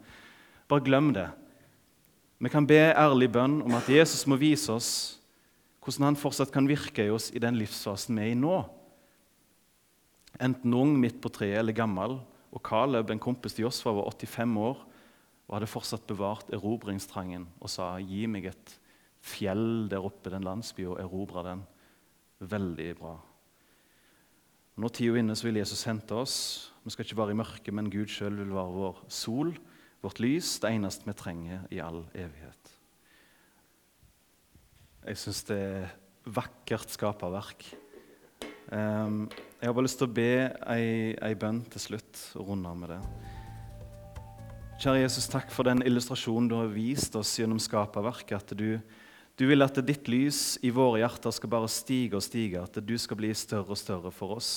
bare 0.69 0.85
glem 0.85 1.13
det. 1.15 1.31
Vi 2.39 2.49
kan 2.49 2.67
be 2.67 2.93
ærlig 2.93 3.31
bønn 3.33 3.63
om 3.63 3.75
at 3.75 3.89
Jesus 3.89 4.27
må 4.27 4.37
vise 4.37 4.73
oss 4.73 4.91
hvordan 5.81 6.11
han 6.11 6.19
fortsatt 6.19 6.51
kan 6.51 6.67
virke 6.67 7.07
i 7.07 7.11
oss 7.15 7.31
i 7.31 7.39
den 7.39 7.55
livsfasen 7.55 8.19
vi 8.19 8.25
er 8.25 8.33
i 8.35 8.39
nå 8.39 8.65
enten 10.43 10.75
ung, 10.75 10.95
midt 11.01 11.21
på 11.23 11.31
treet 11.33 11.61
eller 11.61 11.77
gammel. 11.77 12.19
Og 12.53 12.63
Caleb, 12.65 13.11
en 13.11 13.23
kompis 13.23 13.57
til 13.57 13.67
Josfa, 13.67 13.93
var 13.95 14.11
85 14.13 14.57
år 14.61 14.83
og 15.47 15.57
hadde 15.57 15.71
fortsatt 15.71 16.07
bevart 16.09 16.51
erobringstrangen 16.55 17.47
og 17.61 17.71
sa 17.71 17.97
'Gi 17.99 18.27
meg 18.27 18.51
et 18.51 18.79
fjell 19.23 19.89
der 19.91 20.03
oppe, 20.03 20.31
den 20.31 20.45
landsbyen, 20.45 20.95
og 20.95 21.01
erobra 21.01 21.43
den'. 21.47 21.67
Veldig 22.41 22.97
bra. 22.99 23.17
Når 24.77 24.89
tida 24.89 25.15
er 25.15 25.23
inne, 25.23 25.37
så 25.37 25.47
vil 25.47 25.57
Jesus 25.57 25.85
hente 25.85 26.13
oss. 26.13 26.73
Vi 26.85 26.91
skal 26.91 27.05
ikke 27.05 27.17
være 27.17 27.31
i 27.31 27.39
mørket, 27.41 27.73
men 27.75 27.91
Gud 27.91 28.07
sjøl 28.13 28.37
vil 28.37 28.53
være 28.53 28.75
vår 28.77 29.05
sol, 29.09 29.55
vårt 30.03 30.21
lys, 30.21 30.59
det 30.61 30.71
eneste 30.71 31.09
vi 31.09 31.15
trenger 31.17 31.65
i 31.71 31.81
all 31.81 32.05
evighet. 32.13 32.73
Jeg 35.07 35.17
syns 35.17 35.43
det 35.49 35.57
er 35.57 35.95
vakkert 36.27 36.93
skaperverk. 36.93 37.65
Um, 38.73 39.31
jeg 39.61 39.69
har 39.69 39.73
bare 39.73 39.87
lyst 39.87 40.01
til 40.03 40.11
å 40.11 40.15
be 40.15 40.31
ei, 40.75 41.15
ei 41.23 41.35
bønn 41.39 41.63
til 41.71 41.81
slutt 41.81 42.23
og 42.35 42.51
runde 42.51 42.69
av 42.69 42.77
med 42.77 42.91
det. 42.91 43.36
Kjære 44.77 45.07
Jesus, 45.07 45.25
takk 45.33 45.49
for 45.49 45.65
den 45.65 45.81
illustrasjonen 45.89 46.51
du 46.51 46.55
har 46.59 46.67
vist 46.69 47.15
oss 47.17 47.31
gjennom 47.39 47.57
skaperverket. 47.57 48.43
At 48.45 48.51
du, 48.61 48.75
du 49.41 49.45
vil 49.49 49.65
at 49.65 49.79
ditt 49.89 50.05
lys 50.13 50.59
i 50.61 50.69
våre 50.69 51.01
hjerter 51.01 51.33
skal 51.33 51.51
bare 51.55 51.71
stige 51.73 52.19
og 52.19 52.25
stige, 52.27 52.61
at 52.61 52.77
du 52.85 52.93
skal 53.01 53.17
bli 53.17 53.31
større 53.33 53.73
og 53.73 53.81
større 53.81 54.13
for 54.13 54.35
oss. 54.37 54.51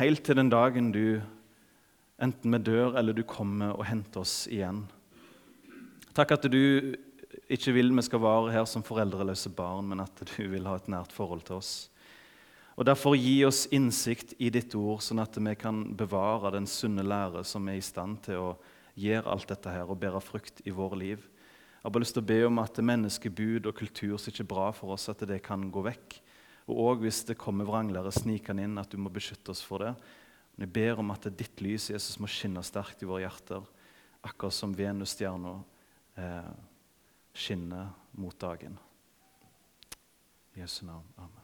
Helt 0.00 0.24
til 0.26 0.40
den 0.40 0.50
dagen 0.50 0.90
du 0.90 1.20
enten 2.18 2.58
vi 2.58 2.62
dør 2.66 2.98
eller 2.98 3.14
du 3.14 3.22
kommer 3.22 3.76
og 3.76 3.86
henter 3.86 4.24
oss 4.24 4.48
igjen. 4.50 4.82
Takk 6.18 6.34
at 6.34 6.50
du 6.50 6.98
ikke 7.46 7.76
vil 7.78 7.94
vi 7.94 8.02
skal 8.02 8.24
være 8.26 8.52
her 8.56 8.66
som 8.66 8.82
foreldreløse 8.82 9.54
barn, 9.54 9.86
men 9.86 10.02
at 10.02 10.26
du 10.34 10.42
vil 10.50 10.66
ha 10.66 10.74
et 10.80 10.90
nært 10.90 11.14
forhold 11.14 11.46
til 11.46 11.60
oss. 11.62 11.72
Og 12.74 12.90
Derfor 12.90 13.14
gi 13.14 13.38
oss 13.46 13.68
innsikt 13.70 14.34
i 14.42 14.50
ditt 14.50 14.74
ord, 14.74 14.98
sånn 14.98 15.22
at 15.22 15.38
vi 15.38 15.54
kan 15.54 15.84
bevare 15.94 16.56
den 16.58 16.66
sunne 16.66 17.06
lære 17.06 17.46
som 17.46 17.70
er 17.70 17.78
i 17.78 17.90
stand 17.92 18.24
til 18.26 18.50
å 18.50 18.54
gjøre 18.98 19.30
alt 19.32 19.48
dette 19.52 19.72
her 19.72 19.88
og 19.88 20.00
bærer 20.02 20.24
frukt 20.24 20.60
i 20.66 20.74
våre 20.74 20.98
liv. 21.00 21.22
Jeg 21.82 21.88
har 21.88 21.94
bare 21.94 22.04
lyst 22.04 22.14
til 22.14 22.22
å 22.22 22.30
be 22.30 22.38
om 22.46 22.60
at 22.62 22.78
menneskebud 22.78 23.66
og 23.66 23.78
kultur 23.78 24.14
som 24.14 24.30
ikke 24.30 24.44
er 24.44 24.52
bra 24.52 24.68
for 24.76 24.94
oss, 24.94 25.08
at 25.10 25.24
det 25.26 25.40
kan 25.42 25.64
gå 25.72 25.82
vekk. 25.88 26.18
Og 26.70 26.82
òg 26.84 27.02
hvis 27.02 27.24
det 27.26 27.40
kommer 27.40 27.66
vranglere 27.66 28.12
snikende 28.14 28.68
inn, 28.68 28.78
at 28.78 28.92
du 28.92 29.00
må 29.02 29.10
beskytte 29.10 29.50
oss 29.50 29.64
for 29.66 29.82
det. 29.82 29.92
Men 30.54 30.68
jeg 30.68 30.74
ber 30.76 31.02
om 31.02 31.10
at 31.14 31.26
ditt 31.34 31.64
lys 31.64 31.90
Jesus, 31.90 32.20
må 32.22 32.30
skinne 32.30 32.62
sterkt 32.62 33.02
i 33.02 33.08
våre 33.08 33.24
hjerter, 33.24 33.66
akkurat 34.22 34.54
som 34.54 34.76
Venusstjerna 34.78 35.56
eh, 36.22 36.52
skinner 37.34 37.90
mot 38.14 38.38
dagen. 38.38 38.78
I 40.54 40.62
Jesu 40.62 40.84
navn. 40.86 41.08
Amen. 41.16 41.41